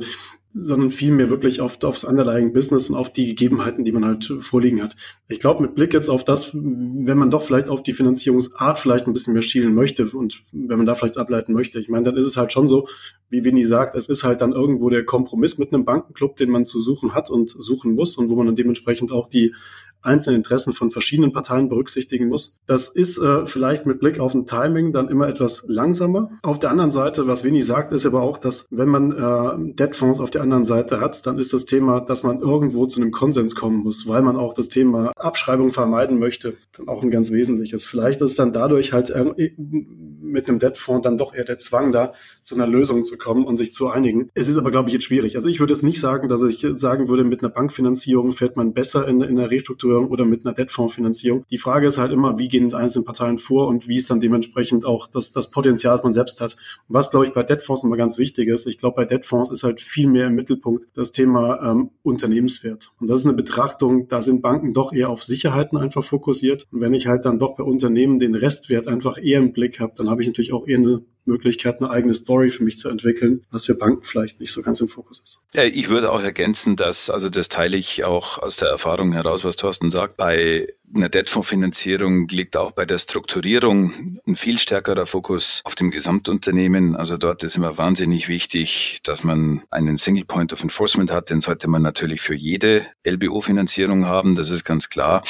sondern 0.60 0.92
vielmehr 0.92 1.30
wirklich 1.30 1.62
auf, 1.62 1.82
aufs 1.84 2.04
underlying 2.04 2.54
Business 2.54 2.90
und 2.90 2.96
auf 2.96 3.12
die 3.12 3.28
Gegebenheiten, 3.28 3.86
die 3.86 3.92
man 3.92 4.06
halt 4.06 4.34
vorliegen 4.42 4.82
hat. 4.82 4.96
Ich 5.28 5.40
glaube, 5.40 5.62
mit 5.62 5.76
Blick 5.76 5.94
jetzt 5.94 6.10
auf 6.10 6.24
das, 6.24 6.54
wenn 6.54 7.18
man 7.18 7.32
doch 7.32 7.44
vielleicht 7.44 7.70
auf 7.70 7.84
die 7.84 7.94
Finanzierungsart 7.94 8.80
vielleicht 8.80 9.08
ein 9.08 9.14
bisschen 9.14 9.34
mehr 9.34 9.42
schielen 9.42 9.76
möchte 9.76 10.08
und 10.08 10.44
wenn 10.52 10.78
man 10.78 10.86
da 10.86 10.96
vielleicht 10.96 11.18
ableiten 11.18 11.54
möchte, 11.54 11.80
ich 11.80 11.90
meine, 11.90 12.06
dann 12.06 12.18
ist 12.18 12.28
es 12.28 12.38
halt 12.38 12.52
schon 12.52 12.68
so, 12.68 12.88
wie 13.30 13.44
Winnie 13.44 13.66
sagt, 13.66 13.96
es 13.96 14.10
ist 14.10 14.24
halt 14.24 14.42
dann 14.42 14.54
irgendwo 14.54 14.90
der 14.90 15.06
Kompromiss 15.06 15.58
mit 15.58 15.74
einem 15.74 15.86
Bankenclub, 15.86 16.38
den 16.38 16.50
man 16.50 16.66
zu 16.66 16.80
suchen 16.80 17.14
hat 17.14 17.30
und 17.30 17.50
suchen 17.50 17.94
muss 17.94 18.18
und 18.18 18.30
wo 18.30 18.36
man 18.36 18.48
dann 18.48 18.56
dementsprechend 18.56 19.12
auch 19.12 19.30
die 19.30 19.54
einzelnen 20.08 20.38
Interessen 20.38 20.74
von 20.74 20.90
verschiedenen 20.90 21.34
Parteien 21.34 21.70
berücksichtigen 21.70 22.28
muss. 22.28 22.58
Das 22.66 22.90
ist 22.90 23.18
äh, 23.18 23.46
vielleicht 23.46 23.86
mit 23.86 24.00
Blick 24.00 24.20
auf 24.20 24.34
ein 24.34 24.46
Timing 24.46 24.94
dann 24.94 25.10
immer 25.10 25.28
etwas 25.28 25.66
langsamer. 25.68 26.32
Auf 26.42 26.60
der 26.60 26.72
anderen 26.72 26.92
Seite, 26.92 27.28
was 27.28 27.44
Winnie 27.44 27.62
sagt, 27.62 27.94
ist 27.94 28.06
aber 28.06 28.22
auch, 28.22 28.38
dass 28.38 28.68
wenn 28.72 28.90
man 28.90 29.12
äh, 29.12 29.74
Debtfonds 29.74 30.20
auf 30.20 30.30
der 30.30 30.42
anderen 30.42 30.66
Seite 30.66 31.00
hat, 31.00 31.26
dann 31.28 31.38
ist 31.38 31.54
das 31.54 31.66
Thema, 31.66 32.00
dass 32.00 32.24
man 32.24 32.40
irgendwo 32.40 32.86
zu 32.88 33.02
einem 33.02 33.12
Konsens 33.12 33.56
kommen 33.56 33.78
muss, 33.84 34.08
weil 34.08 34.22
man 34.22 34.38
auch 34.38 34.54
das 34.54 34.70
Thema 34.70 35.12
Abschreibung 35.18 35.74
vermeiden 35.74 36.20
möchte, 36.20 36.56
dann 36.78 36.88
auch 36.88 37.04
ein 37.04 37.12
ganz 37.12 37.32
wesentliches. 37.32 37.86
Vielleicht 37.86 38.22
ist 38.22 38.40
dann 38.40 38.54
dadurch 38.54 38.94
halt 38.94 39.10
äh, 39.10 39.52
mit 39.58 40.48
dem 40.48 40.60
Debtfonds 40.60 41.04
dann 41.04 41.18
doch 41.18 41.34
eher 41.34 41.46
der 41.46 41.60
Zwang 41.60 41.92
da, 41.92 42.14
zu 42.44 42.56
einer 42.56 42.68
Lösung 42.68 43.06
zu 43.06 43.18
kommen 43.18 43.46
und 43.46 43.58
sich 43.58 43.74
zu 43.74 43.90
einigen. 43.90 44.30
Es 44.34 44.48
ist 44.48 44.58
aber, 44.58 44.72
glaube 44.72 44.90
ich, 44.90 44.94
jetzt 44.94 45.06
schwierig. 45.06 45.36
Also 45.36 45.48
ich 45.48 45.60
würde 45.60 45.74
es 45.74 45.84
nicht 45.84 46.00
sagen, 46.00 46.30
dass 46.30 46.42
ich 46.44 46.66
sagen 46.76 47.08
würde, 47.08 47.24
mit 47.24 47.42
einer 47.44 47.52
Bankfinanzierung 47.52 48.34
fährt 48.34 48.56
man 48.56 48.74
besser 48.74 49.08
in, 49.08 49.22
in 49.22 49.36
der 49.36 49.52
Restrukturierung 49.52 49.97
oder 50.06 50.26
mit 50.26 50.46
einer 50.46 50.56
Debtfondsfinanzierung. 50.56 51.46
Die 51.50 51.58
Frage 51.58 51.88
ist 51.88 51.98
halt 51.98 52.12
immer, 52.12 52.38
wie 52.38 52.48
gehen 52.48 52.70
die 52.70 52.76
einzelnen 52.76 53.06
Parteien 53.06 53.38
vor 53.38 53.68
und 53.68 53.88
wie 53.88 53.98
ist 53.98 54.10
dann 54.10 54.22
dementsprechend 54.22 54.86
auch 54.86 55.08
das, 55.08 55.32
das 55.32 55.52
Potenzial, 55.52 55.96
das 55.96 56.04
man 56.04 56.14
selbst 56.14 56.42
hat. 56.42 56.56
was, 56.88 57.12
glaube 57.12 57.28
ich, 57.28 57.34
bei 57.34 57.44
Debtfonds 57.44 57.84
immer 57.84 57.98
ganz 57.98 58.18
wichtig 58.18 58.48
ist, 58.48 58.68
ich 58.68 58.78
glaube, 58.78 58.96
bei 58.96 59.06
Debtfonds 59.06 59.52
ist 59.52 59.64
halt 59.64 59.82
viel 59.82 60.08
mehr 60.08 60.28
im 60.28 60.36
Mittelpunkt 60.36 60.88
das 60.94 61.12
Thema 61.12 61.62
ähm, 61.62 61.92
Unternehmenswert. 62.04 62.92
Und 63.00 63.08
das 63.08 63.20
ist 63.20 63.26
eine 63.26 63.36
Betrachtung, 63.36 64.08
da 64.08 64.22
sind 64.22 64.42
Banken 64.42 64.74
doch 64.74 64.94
eher 64.94 65.10
auf 65.10 65.24
Sicherheiten 65.24 65.78
einfach 65.78 66.04
fokussiert. 66.04 66.68
Und 66.72 66.82
wenn 66.82 66.94
ich 66.94 67.08
halt 67.08 67.26
dann 67.26 67.40
doch 67.40 67.56
bei 67.56 67.64
Unternehmen 67.64 68.20
den 68.20 68.36
Restwert 68.36 68.88
einfach 68.88 69.18
eher 69.22 69.40
im 69.40 69.54
Blick 69.54 69.80
habe, 69.80 69.94
dann 69.96 70.10
habe 70.10 70.22
ich 70.22 70.28
natürlich 70.28 70.54
auch 70.54 70.68
eher 70.68 70.78
eine 70.78 71.02
Möglichkeit, 71.28 71.80
eine 71.80 71.90
eigene 71.90 72.14
Story 72.14 72.50
für 72.50 72.64
mich 72.64 72.78
zu 72.78 72.90
entwickeln, 72.90 73.46
was 73.52 73.66
für 73.66 73.76
Banken 73.76 74.04
vielleicht 74.04 74.40
nicht 74.40 74.52
so 74.52 74.62
ganz 74.62 74.80
im 74.82 74.88
Fokus 74.88 75.20
ist. 75.20 75.40
Ja, 75.54 75.64
ich 75.64 75.90
würde 75.90 76.12
auch 76.12 76.22
ergänzen, 76.22 76.76
dass, 76.76 77.10
also 77.10 77.30
das 77.30 77.50
teile 77.50 77.78
ich 77.78 78.04
auch 78.04 78.40
aus 78.40 78.58
der 78.58 78.70
Erfahrung 78.70 79.14
heraus, 79.14 79.44
was 79.44 79.56
Thorsten 79.56 79.90
sagt, 79.90 80.18
bei 80.18 80.68
einer 80.96 81.10
Debtfondsfinanzierung 81.10 82.28
liegt 82.30 82.56
auch 82.56 82.72
bei 82.72 82.86
der 82.86 82.98
Strukturierung 82.98 84.20
ein 84.26 84.36
viel 84.36 84.58
stärkerer 84.58 85.06
Fokus 85.06 85.62
auf 85.66 85.76
dem 85.76 85.92
Gesamtunternehmen. 85.92 86.96
Also 86.96 87.18
dort 87.18 87.44
ist 87.44 87.58
immer 87.58 87.78
wahnsinnig 87.78 88.28
wichtig, 88.30 89.00
dass 89.04 89.24
man 89.24 89.64
einen 89.70 89.98
Single 89.98 90.26
Point 90.26 90.54
of 90.54 90.64
Enforcement 90.64 91.12
hat. 91.12 91.30
Den 91.30 91.42
sollte 91.42 91.68
man 91.68 91.82
natürlich 91.82 92.22
für 92.22 92.36
jede 92.36 92.86
LBO-Finanzierung 93.06 94.06
haben, 94.06 94.36
das 94.36 94.50
ist 94.50 94.64
ganz 94.64 94.90
klar. 94.90 95.24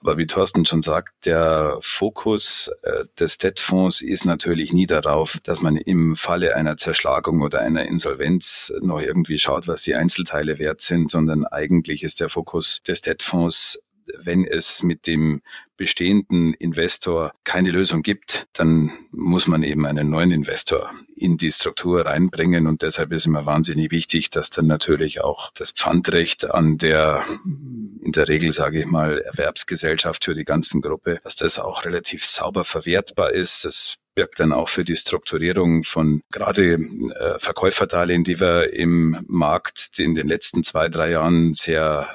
Aber 0.00 0.18
wie 0.18 0.26
Thorsten 0.26 0.66
schon 0.66 0.82
sagt, 0.82 1.24
der 1.24 1.78
Fokus 1.80 2.70
äh, 2.82 3.04
des 3.18 3.38
Debtfonds 3.38 4.02
ist 4.02 4.24
natürlich 4.24 4.72
nie 4.72 4.86
darauf, 4.86 5.38
dass 5.42 5.62
man 5.62 5.76
im 5.76 6.16
Falle 6.16 6.54
einer 6.54 6.76
Zerschlagung 6.76 7.42
oder 7.42 7.60
einer 7.60 7.86
Insolvenz 7.86 8.72
noch 8.80 9.00
irgendwie 9.00 9.38
schaut, 9.38 9.68
was 9.68 9.82
die 9.82 9.94
Einzelteile 9.94 10.58
wert 10.58 10.80
sind, 10.80 11.10
sondern 11.10 11.46
eigentlich 11.46 12.02
ist 12.02 12.20
der 12.20 12.28
Fokus 12.28 12.82
des 12.86 13.00
Debtfonds 13.00 13.80
wenn 14.18 14.44
es 14.44 14.82
mit 14.82 15.06
dem 15.06 15.42
bestehenden 15.76 16.54
Investor 16.54 17.32
keine 17.44 17.70
Lösung 17.70 18.02
gibt, 18.02 18.46
dann 18.52 18.92
muss 19.10 19.46
man 19.46 19.62
eben 19.62 19.86
einen 19.86 20.10
neuen 20.10 20.32
Investor 20.32 20.90
in 21.14 21.36
die 21.36 21.50
Struktur 21.50 22.06
reinbringen. 22.06 22.66
Und 22.66 22.82
deshalb 22.82 23.12
ist 23.12 23.26
immer 23.26 23.46
wahnsinnig 23.46 23.90
wichtig, 23.90 24.30
dass 24.30 24.50
dann 24.50 24.66
natürlich 24.66 25.22
auch 25.22 25.50
das 25.54 25.72
Pfandrecht 25.72 26.50
an 26.50 26.78
der, 26.78 27.24
in 27.44 28.12
der 28.12 28.28
Regel 28.28 28.52
sage 28.52 28.80
ich 28.80 28.86
mal, 28.86 29.18
Erwerbsgesellschaft 29.18 30.24
für 30.24 30.34
die 30.34 30.44
ganzen 30.44 30.80
Gruppe, 30.80 31.20
dass 31.24 31.36
das 31.36 31.58
auch 31.58 31.84
relativ 31.84 32.24
sauber 32.24 32.64
verwertbar 32.64 33.32
ist. 33.32 33.64
Das 33.64 33.96
birgt 34.14 34.40
dann 34.40 34.52
auch 34.52 34.70
für 34.70 34.82
die 34.84 34.96
Strukturierung 34.96 35.84
von 35.84 36.22
gerade 36.32 36.74
äh, 36.74 37.38
Verkäuferdarlehen, 37.38 38.24
die 38.24 38.40
wir 38.40 38.72
im 38.72 39.24
Markt 39.28 39.98
in 39.98 40.14
den 40.14 40.26
letzten 40.26 40.62
zwei, 40.62 40.88
drei 40.88 41.10
Jahren 41.10 41.52
sehr 41.52 42.08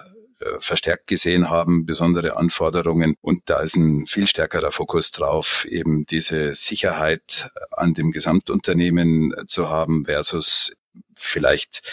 verstärkt 0.60 1.08
gesehen 1.08 1.50
haben, 1.50 1.86
besondere 1.86 2.38
Anforderungen. 2.38 3.16
Und 3.22 3.44
da 3.46 3.60
ist 3.60 3.76
ein 3.76 4.08
viel 4.08 4.28
stärkerer 4.28 4.72
Fokus 4.72 5.12
drauf, 5.12 5.66
eben 5.66 6.06
diese 6.06 6.54
Sicherheit 6.54 7.50
an 7.72 7.94
dem 7.94 8.12
Gesamtunternehmen 8.12 9.34
zu 9.48 9.70
haben 9.70 10.06
versus 10.06 10.74
vielleicht 11.16 11.84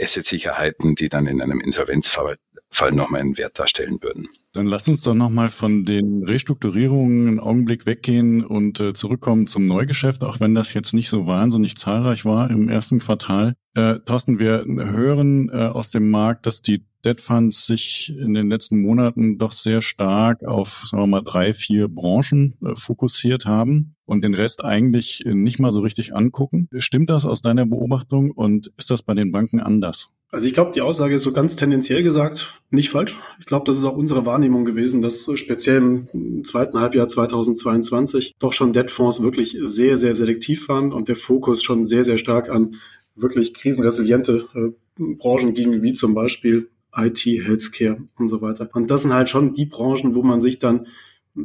Asset-Sicherheiten, 0.00 0.94
die 0.94 1.08
dann 1.08 1.26
in 1.26 1.40
einem 1.40 1.60
Insolvenzfall 1.60 2.38
Fall 2.70 2.92
nochmal 2.92 3.22
einen 3.22 3.38
Wert 3.38 3.58
darstellen 3.58 3.98
würden. 4.02 4.28
Dann 4.52 4.66
lass 4.66 4.88
uns 4.88 5.02
doch 5.02 5.14
nochmal 5.14 5.48
von 5.48 5.84
den 5.84 6.22
Restrukturierungen 6.24 7.28
einen 7.28 7.40
Augenblick 7.40 7.86
weggehen 7.86 8.44
und 8.44 8.80
äh, 8.80 8.92
zurückkommen 8.92 9.46
zum 9.46 9.66
Neugeschäft, 9.66 10.22
auch 10.22 10.40
wenn 10.40 10.54
das 10.54 10.74
jetzt 10.74 10.92
nicht 10.92 11.08
so 11.08 11.26
wahnsinnig 11.26 11.76
zahlreich 11.76 12.24
war 12.24 12.50
im 12.50 12.68
ersten 12.68 12.98
Quartal. 12.98 13.54
Äh, 13.74 14.00
Thorsten, 14.04 14.38
wir 14.38 14.64
hören 14.66 15.48
äh, 15.50 15.66
aus 15.66 15.90
dem 15.90 16.10
Markt, 16.10 16.46
dass 16.46 16.62
die 16.62 16.84
Debt 17.04 17.20
Funds 17.20 17.64
sich 17.64 18.12
in 18.18 18.34
den 18.34 18.50
letzten 18.50 18.82
Monaten 18.82 19.38
doch 19.38 19.52
sehr 19.52 19.80
stark 19.80 20.44
auf, 20.44 20.82
sagen 20.84 21.04
wir 21.04 21.06
mal, 21.06 21.22
drei, 21.22 21.54
vier 21.54 21.88
Branchen 21.88 22.56
äh, 22.62 22.74
fokussiert 22.74 23.46
haben 23.46 23.94
und 24.04 24.24
den 24.24 24.34
Rest 24.34 24.64
eigentlich 24.64 25.22
nicht 25.24 25.60
mal 25.60 25.72
so 25.72 25.80
richtig 25.80 26.14
angucken. 26.16 26.68
Stimmt 26.78 27.10
das 27.10 27.24
aus 27.24 27.40
deiner 27.40 27.66
Beobachtung 27.66 28.32
und 28.32 28.72
ist 28.76 28.90
das 28.90 29.02
bei 29.02 29.14
den 29.14 29.30
Banken 29.30 29.60
anders? 29.60 30.10
Also 30.30 30.46
ich 30.46 30.52
glaube, 30.52 30.72
die 30.72 30.82
Aussage 30.82 31.14
ist 31.14 31.22
so 31.22 31.32
ganz 31.32 31.56
tendenziell 31.56 32.02
gesagt 32.02 32.60
nicht 32.70 32.90
falsch. 32.90 33.18
Ich 33.40 33.46
glaube, 33.46 33.64
das 33.64 33.78
ist 33.78 33.84
auch 33.84 33.96
unsere 33.96 34.26
Wahrnehmung 34.26 34.66
gewesen, 34.66 35.00
dass 35.00 35.30
speziell 35.36 36.06
im 36.12 36.44
zweiten 36.44 36.78
Halbjahr 36.78 37.08
2022 37.08 38.36
doch 38.38 38.52
schon 38.52 38.74
Debtfonds 38.74 39.22
wirklich 39.22 39.56
sehr, 39.62 39.96
sehr 39.96 40.14
selektiv 40.14 40.68
waren 40.68 40.92
und 40.92 41.08
der 41.08 41.16
Fokus 41.16 41.62
schon 41.62 41.86
sehr, 41.86 42.04
sehr 42.04 42.18
stark 42.18 42.50
an 42.50 42.74
wirklich 43.14 43.54
krisenresiliente 43.54 44.46
äh, 44.54 45.02
Branchen 45.14 45.54
ging, 45.54 45.82
wie 45.82 45.94
zum 45.94 46.14
Beispiel 46.14 46.68
IT, 46.94 47.24
Healthcare 47.24 47.98
und 48.18 48.28
so 48.28 48.42
weiter. 48.42 48.68
Und 48.74 48.90
das 48.90 49.02
sind 49.02 49.14
halt 49.14 49.30
schon 49.30 49.54
die 49.54 49.66
Branchen, 49.66 50.14
wo 50.14 50.22
man 50.22 50.40
sich 50.40 50.58
dann 50.58 50.86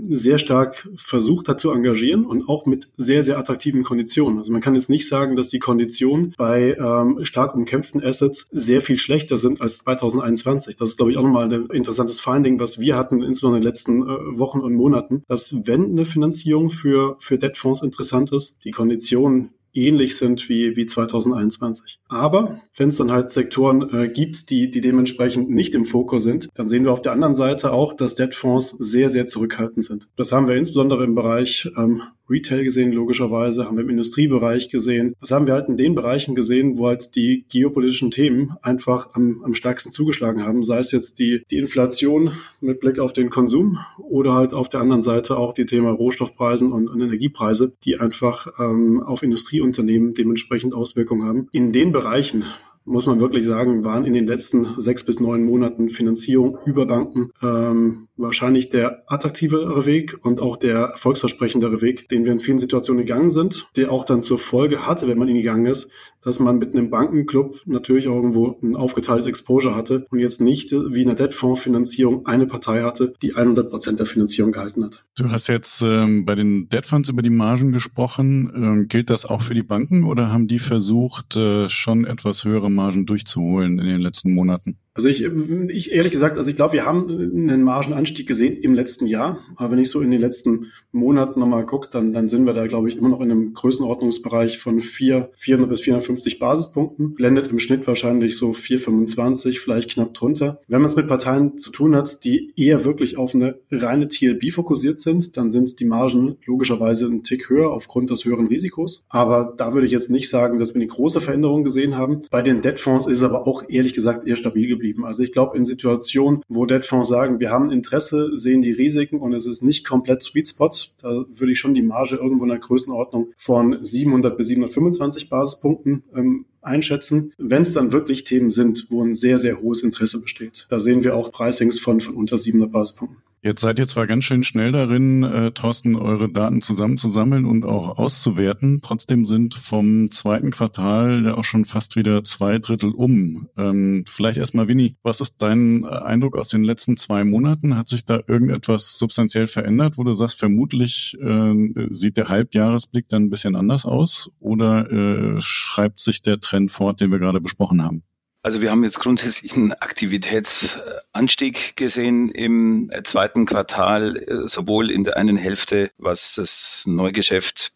sehr 0.10 0.38
stark 0.38 0.89
versucht 0.95 1.47
hat 1.47 1.63
engagieren 1.71 2.25
und 2.25 2.49
auch 2.49 2.65
mit 2.65 2.89
sehr, 2.95 3.23
sehr 3.23 3.38
attraktiven 3.38 3.84
Konditionen. 3.84 4.38
Also 4.38 4.51
man 4.51 4.62
kann 4.62 4.75
jetzt 4.75 4.89
nicht 4.89 5.08
sagen, 5.08 5.36
dass 5.36 5.49
die 5.49 5.60
Konditionen 5.60 6.34
bei 6.38 6.75
ähm, 6.77 7.23
stark 7.23 7.56
umkämpften 7.56 8.03
Assets 8.03 8.47
sehr 8.51 8.82
viel 8.82 8.97
schlechter 8.97 9.38
sind 9.38 9.62
als 9.62 9.79
2021. 9.79 10.77
Das 10.77 10.89
ist, 10.89 10.97
glaube 10.97 11.12
ich, 11.12 11.17
auch 11.17 11.23
nochmal 11.23 11.51
ein 11.51 11.67
interessantes 11.67 12.19
Finding, 12.19 12.60
was 12.60 12.79
wir 12.79 12.97
hatten, 12.97 13.21
insbesondere 13.21 13.58
in 13.58 13.63
den 13.63 13.67
letzten 13.67 14.01
äh, 14.01 14.39
Wochen 14.39 14.60
und 14.60 14.73
Monaten, 14.73 15.23
dass 15.27 15.56
wenn 15.65 15.91
eine 15.91 16.06
Finanzierung 16.06 16.69
für, 16.69 17.15
für 17.19 17.38
Debtfonds 17.38 17.82
interessant 17.82 18.32
ist, 18.32 18.58
die 18.63 18.71
Konditionen 18.71 19.51
ähnlich 19.73 20.17
sind 20.17 20.49
wie, 20.49 20.75
wie 20.75 20.86
2021. 20.86 21.99
Aber 22.07 22.62
wenn 22.75 22.89
es 22.89 22.97
dann 22.97 23.12
halt 23.12 23.31
Sektoren 23.31 23.89
äh, 23.93 24.07
gibt, 24.07 24.49
die, 24.49 24.69
die 24.71 24.81
dementsprechend 24.81 25.49
nicht 25.49 25.75
im 25.75 25.86
Fokus 25.86 26.23
sind, 26.23 26.49
dann 26.55 26.67
sehen 26.67 26.83
wir 26.83 26.91
auf 26.91 27.01
der 27.01 27.12
anderen 27.12 27.36
Seite 27.36 27.71
auch, 27.71 27.93
dass 27.93 28.15
Debtfonds 28.15 28.69
sehr, 28.71 29.09
sehr 29.09 29.27
zurückhaltend 29.27 29.86
sind. 29.86 30.07
Das 30.15 30.31
haben 30.31 30.47
wir 30.47 30.55
insbesondere 30.55 31.03
im 31.03 31.15
Bereich 31.15 31.69
ähm, 31.77 32.03
Retail 32.29 32.63
gesehen, 32.63 32.91
logischerweise, 32.91 33.65
haben 33.65 33.77
wir 33.77 33.83
im 33.83 33.89
Industriebereich 33.89 34.69
gesehen. 34.69 35.15
Das 35.19 35.31
haben 35.31 35.45
wir 35.45 35.53
halt 35.53 35.69
in 35.69 35.77
den 35.77 35.95
Bereichen 35.95 36.36
gesehen, 36.36 36.77
wo 36.77 36.88
halt 36.88 37.15
die 37.15 37.45
geopolitischen 37.49 38.12
Themen 38.12 38.55
einfach 38.62 39.09
am, 39.13 39.43
am 39.43 39.55
stärksten 39.55 39.91
zugeschlagen 39.91 40.45
haben. 40.45 40.63
Sei 40.63 40.79
es 40.79 40.91
jetzt 40.91 41.19
die, 41.19 41.43
die 41.51 41.57
Inflation 41.57 42.31
mit 42.62 42.79
Blick 42.79 42.99
auf 42.99 43.13
den 43.13 43.29
Konsum 43.29 43.79
oder 43.97 44.33
halt 44.33 44.53
auf 44.53 44.69
der 44.69 44.79
anderen 44.79 45.01
Seite 45.01 45.38
auch 45.38 45.53
die 45.53 45.65
Thema 45.65 45.91
Rohstoffpreisen 45.91 46.71
und, 46.71 46.88
und 46.88 47.01
Energiepreise, 47.01 47.73
die 47.83 47.99
einfach 47.99 48.47
ähm, 48.59 49.01
auf 49.03 49.23
Industrieunternehmen 49.23 50.13
dementsprechend 50.13 50.73
Auswirkungen 50.73 51.27
haben. 51.27 51.47
In 51.51 51.71
den 51.71 51.91
Bereichen 51.91 52.45
muss 52.86 53.06
man 53.06 53.19
wirklich 53.19 53.46
sagen, 53.46 53.84
waren 53.84 54.06
in 54.06 54.13
den 54.13 54.28
letzten 54.28 54.80
sechs 54.80 55.06
bis 55.06 55.19
neun 55.19 55.43
Monaten 55.43 55.89
Finanzierung 55.89 56.58
über 56.65 56.86
Banken 56.86 57.32
ähm, 57.41 58.08
wahrscheinlich 58.17 58.69
der 58.69 59.04
attraktivere 59.08 59.86
Weg 59.86 60.17
und 60.22 60.41
auch 60.41 60.58
der 60.58 60.78
erfolgsversprechendere 60.78 61.82
Weg, 61.82 62.10
den 62.10 62.26
wir 62.26 62.32
in 62.32 62.39
vielen 62.39 62.60
Situationen 62.60 63.06
gegangen 63.06 63.32
sind, 63.32 63.67
der 63.76 63.91
auch 63.91 64.06
dann 64.06 64.24
zur 64.24 64.39
Folge 64.39 64.86
hatte, 64.86 65.08
wenn 65.08 65.17
man 65.17 65.28
ihn 65.28 65.38
gegangen 65.38 65.65
ist, 65.65 65.91
dass 66.24 66.39
man 66.39 66.58
mit 66.58 66.74
einem 66.74 66.89
Bankenclub 66.89 67.62
natürlich 67.65 68.08
auch 68.08 68.15
irgendwo 68.15 68.58
ein 68.62 68.76
aufgeteiltes 68.76 69.28
Exposure 69.28 69.76
hatte 69.76 70.06
und 70.10 70.19
jetzt 70.19 70.41
nicht 70.41 70.72
wie 70.72 71.02
in 71.02 71.08
der 71.08 71.15
Debtfonds-Finanzierung 71.15 72.26
eine 72.26 72.48
Partei 72.48 72.84
hatte, 72.84 73.13
die 73.22 73.36
100 73.36 73.69
Prozent 73.69 74.00
der 74.00 74.06
Finanzierung 74.06 74.52
gehalten 74.52 74.86
hat. 74.86 75.04
Du 75.17 75.30
hast 75.30 75.48
jetzt 75.48 75.82
ähm, 75.82 76.26
bei 76.26 76.36
den 76.36 76.69
Debtfonds 76.69 77.10
über 77.10 77.22
die 77.22 77.30
Margen 77.30 77.72
gesprochen. 77.72 78.52
Ähm, 78.56 78.88
gilt 78.88 79.10
das 79.10 79.26
auch 79.26 79.41
für 79.41 79.54
die 79.54 79.63
Banken 79.63 80.06
oder 80.06 80.32
haben 80.32 80.48
die 80.48 80.60
versucht, 80.60 81.36
äh, 81.36 81.67
schon 81.67 82.06
etwas 82.06 82.46
höhere 82.46 82.69
Margen 82.73 83.05
durchzuholen 83.05 83.79
in 83.79 83.88
den 83.88 84.01
letzten 84.01 84.33
Monaten? 84.33 84.77
Also 84.95 85.10
ich, 85.10 85.23
ich 85.23 85.91
ehrlich 85.91 86.12
gesagt, 86.12 86.38
also 86.38 86.49
ich 86.49 86.56
glaube, 86.56 86.73
wir 86.73 86.86
haben 86.86 87.10
einen 87.10 87.63
Margenanstieg 87.63 88.27
gesehen 88.27 88.58
im 88.62 88.75
letzten 88.75 89.08
Jahr. 89.08 89.39
Aber 89.56 89.71
wenn 89.71 89.79
ich 89.79 89.89
so 89.89 90.01
in 90.01 90.12
den 90.12 90.21
letzten 90.21 90.71
Monaten 90.91 91.39
nochmal 91.39 91.65
gucke, 91.65 91.89
dann, 91.91 92.12
dann 92.12 92.29
sind 92.29 92.45
wir 92.45 92.53
da, 92.53 92.67
glaube 92.67 92.89
ich, 92.89 92.97
immer 92.97 93.10
noch 93.10 93.21
in 93.21 93.32
einem 93.32 93.53
Größenordnungsbereich 93.53 94.60
von 94.60 94.82
4, 94.82 95.32
400 95.36 95.69
bis 95.69 95.82
450 95.82 96.38
Basispunkten. 96.38 97.15
Blendet 97.15 97.47
im 97.47 97.58
Schnitt 97.58 97.88
wahrscheinlich 97.88 98.38
so 98.38 98.53
425, 98.53 99.60
vielleicht 99.60 99.91
knapp 99.91 100.13
drunter. 100.13 100.62
Wenn 100.67 100.82
man 100.82 100.91
es 100.91 100.95
mit 100.95 101.08
Parteien 101.08 101.58
zu 101.58 101.71
tun 101.71 101.95
hat, 101.95 102.23
die 102.23 102.53
eher 102.56 102.86
wirklich 102.86 103.17
auf 103.17 103.34
eine 103.34 103.56
reine 103.71 104.08
TLB 104.08 104.51
fokussiert 104.51 104.99
sind, 104.99 105.36
dann 105.38 105.49
sind 105.49 105.79
die 105.79 105.86
Margen 105.86 106.38
logischerweise 106.45 107.08
einen 107.08 107.23
Tick 107.23 107.49
höher 107.49 107.71
aufgrund 107.71 108.12
des 108.12 108.25
höheren 108.25 108.45
Risikos. 108.45 109.06
Aber 109.10 109.56
da 109.58 109.73
würde 109.73 109.88
ich 109.88 109.91
jetzt 109.91 110.12
nicht 110.12 110.29
sagen, 110.29 110.60
dass 110.60 110.75
wir 110.75 110.82
eine 110.82 110.88
große 110.88 111.19
Veränderung 111.19 111.63
gesehen 111.63 111.97
haben. 111.97 112.21
Bei 112.29 112.43
den 112.43 112.62
Debtfonds 112.62 113.08
ist 113.08 113.17
es 113.17 113.23
aber 113.23 113.47
auch 113.47 113.63
ehrlich 113.67 113.95
gesagt 113.95 114.27
eher 114.27 114.36
stabil 114.36 114.67
geblieben 114.67 114.83
geblieben. 114.84 115.06
Also 115.06 115.24
ich 115.24 115.32
glaube, 115.32 115.58
in 115.58 115.65
Situationen, 115.65 116.41
wo 116.50 116.65
Debtfonds 116.65 117.08
sagen, 117.08 117.39
wir 117.39 117.52
haben 117.52 117.72
Interesse, 117.72 118.32
sehen 118.36 118.62
die 118.62 118.74
Risiken 118.74 119.19
und 119.19 119.34
es 119.34 119.48
ist 119.48 119.63
nicht 119.63 119.88
komplett 119.88 120.22
Sweet 120.24 120.50
Spot, 120.50 120.72
da 121.02 121.26
würde 121.30 121.54
ich 121.54 121.60
schon 121.60 121.74
die 121.74 121.82
Marge 121.82 122.15
irgendwo 122.15 122.43
in 122.43 122.50
der 122.50 122.60
Größenordnung 122.60 123.32
von 123.38 123.78
700 123.82 124.36
bis 124.36 124.48
725 124.48 125.30
Basispunkten 125.30 126.04
ähm, 126.13 126.46
einschätzen, 126.62 127.32
wenn 127.38 127.62
es 127.62 127.74
dann 127.74 127.93
wirklich 127.93 128.26
Themen 128.26 128.52
sind, 128.52 128.88
wo 128.89 129.02
ein 129.02 129.15
sehr, 129.15 129.39
sehr 129.39 129.62
hohes 129.62 129.84
Interesse 129.84 130.22
besteht. 130.22 130.67
Da 130.69 130.80
sehen 130.80 131.04
wir 131.04 131.15
auch 131.15 131.32
Pricings 131.32 131.80
von, 131.80 132.02
von 132.02 132.15
unter 132.15 132.38
700 132.38 132.72
Basispunkten. 132.72 133.22
Jetzt 133.45 133.60
seid 133.60 133.77
ihr 133.77 133.88
zwar 133.88 134.08
ganz 134.08 134.23
schön 134.23 134.45
schnell 134.45 134.71
darin, 134.71 135.21
äh, 135.23 135.51
Thorsten, 135.51 135.97
eure 135.97 136.29
Daten 136.29 136.62
zusammenzusammeln 136.62 137.43
und 137.43 137.65
auch 137.65 137.97
auszuwerten. 137.97 138.79
Trotzdem 138.82 139.25
sind 139.25 139.53
vom 139.53 140.10
zweiten 140.12 140.49
Quartal 140.49 141.25
ja 141.25 141.36
auch 141.36 141.43
schon 141.43 141.65
fast 141.65 141.97
wieder 141.97 142.23
zwei 142.23 142.58
Drittel 142.60 142.91
um. 142.91 143.49
Ähm, 143.58 144.06
vielleicht 144.08 144.38
erstmal, 144.38 144.69
Winnie, 144.69 144.95
was 145.03 145.19
ist 145.19 145.36
dein 145.39 145.84
äh, 145.84 145.88
Eindruck 145.88 146.38
aus 146.38 146.51
den 146.51 146.63
letzten 146.63 146.95
zwei 146.95 147.25
Monaten? 147.25 147.75
Hat 147.75 147.89
sich 147.89 148.06
da 148.06 148.21
irgendetwas 148.25 148.97
substanziell 148.97 149.47
verändert, 149.47 149.97
wo 149.97 150.06
du 150.06 150.13
sagst, 150.13 150.39
vermutlich 150.39 151.17
äh, 151.21 151.88
sieht 151.89 152.15
der 152.15 152.29
Halbjahresblick 152.29 153.10
dann 153.10 153.23
ein 153.23 153.29
bisschen 153.29 153.58
anders 153.58 153.86
aus 153.86 154.32
oder 154.39 154.89
äh, 154.89 155.41
schreibt 155.41 155.99
sich 155.99 156.21
der 156.21 156.39
Trend 156.39 156.71
fort, 156.71 157.01
den 157.01 157.12
wir 157.12 157.19
gerade 157.19 157.41
besprochen 157.41 157.84
haben? 157.84 158.03
Also 158.43 158.62
wir 158.62 158.71
haben 158.71 158.84
jetzt 158.84 158.99
grundsätzlich 158.99 159.53
einen 159.53 159.71
Aktivitätsanstieg 159.71 161.77
gesehen 161.77 162.29
im 162.29 162.91
zweiten 163.06 163.45
Quartal, 163.45 164.21
sowohl 164.47 164.91
in 164.91 165.06
der 165.06 165.15
einen 165.15 165.38
Hälfte, 165.38 165.91
was 165.97 166.36
das 166.36 166.84
Neugeschäft 166.86 167.71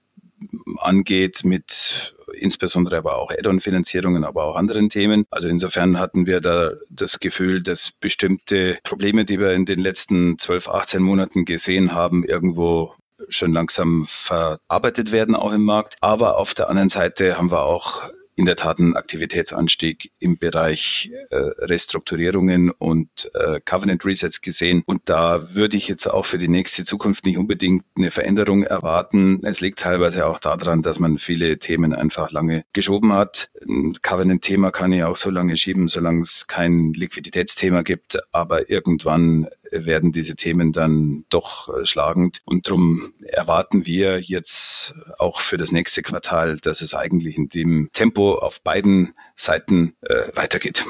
angeht, 0.77 1.45
mit 1.45 2.13
insbesondere 2.33 2.97
aber 2.97 3.15
auch 3.15 3.31
Add-on-Finanzierungen, 3.31 4.25
aber 4.25 4.43
auch 4.43 4.57
anderen 4.57 4.89
Themen. 4.89 5.25
Also 5.29 5.47
insofern 5.47 5.99
hatten 5.99 6.27
wir 6.27 6.41
da 6.41 6.73
das 6.89 7.21
Gefühl, 7.21 7.63
dass 7.63 7.91
bestimmte 7.91 8.77
Probleme, 8.83 9.23
die 9.23 9.39
wir 9.39 9.53
in 9.53 9.65
den 9.65 9.79
letzten 9.79 10.37
12, 10.37 10.67
18 10.67 11.01
Monaten 11.01 11.45
gesehen 11.45 11.93
haben, 11.93 12.25
irgendwo 12.25 12.93
schon 13.29 13.53
langsam 13.53 14.05
verarbeitet 14.05 15.13
werden, 15.13 15.33
auch 15.33 15.53
im 15.53 15.63
Markt. 15.63 15.95
Aber 16.01 16.37
auf 16.37 16.53
der 16.53 16.69
anderen 16.69 16.89
Seite 16.89 17.37
haben 17.37 17.51
wir 17.51 17.63
auch 17.63 18.03
in 18.37 18.45
der 18.45 18.55
Tat 18.55 18.79
einen 18.79 18.95
Aktivitätsanstieg 18.95 20.11
im 20.19 20.37
Bereich 20.37 21.11
äh, 21.31 21.35
Restrukturierungen 21.35 22.69
und 22.69 23.31
äh, 23.33 23.59
Covenant 23.65 24.05
Resets 24.05 24.41
gesehen. 24.41 24.83
Und 24.85 25.01
da 25.05 25.55
würde 25.55 25.75
ich 25.75 25.87
jetzt 25.87 26.05
auch 26.05 26.25
für 26.25 26.37
die 26.37 26.47
nächste 26.47 26.85
Zukunft 26.85 27.25
nicht 27.25 27.39
unbedingt 27.39 27.83
eine 27.97 28.11
Veränderung 28.11 28.61
erwarten. 28.61 29.41
Es 29.43 29.59
liegt 29.59 29.79
teilweise 29.79 30.27
auch 30.27 30.37
daran, 30.37 30.83
dass 30.83 30.99
man 30.99 31.17
viele 31.17 31.57
Themen 31.57 31.93
einfach 31.93 32.31
lange 32.31 32.63
geschoben 32.73 33.11
hat. 33.11 33.49
Ein 33.67 33.95
Covenant-Thema 34.03 34.69
kann 34.69 34.93
ich 34.93 35.03
auch 35.03 35.15
so 35.15 35.31
lange 35.31 35.57
schieben, 35.57 35.87
solange 35.87 36.21
es 36.21 36.45
kein 36.45 36.93
Liquiditätsthema 36.93 37.81
gibt. 37.81 38.19
Aber 38.31 38.69
irgendwann 38.69 39.47
werden 39.71 40.11
diese 40.11 40.35
Themen 40.35 40.71
dann 40.71 41.25
doch 41.29 41.69
äh, 41.69 41.85
schlagend. 41.85 42.41
Und 42.45 42.67
darum 42.67 43.13
erwarten 43.23 43.85
wir 43.85 44.19
jetzt 44.19 44.93
auch 45.17 45.39
für 45.39 45.57
das 45.57 45.71
nächste 45.71 46.03
Quartal, 46.03 46.57
dass 46.57 46.81
es 46.81 46.93
eigentlich 46.93 47.35
in 47.35 47.49
dem 47.49 47.89
Tempo 47.93 48.26
auf 48.35 48.61
beiden 48.61 49.13
Seiten 49.35 49.95
äh, 50.01 50.35
weitergeht. 50.35 50.85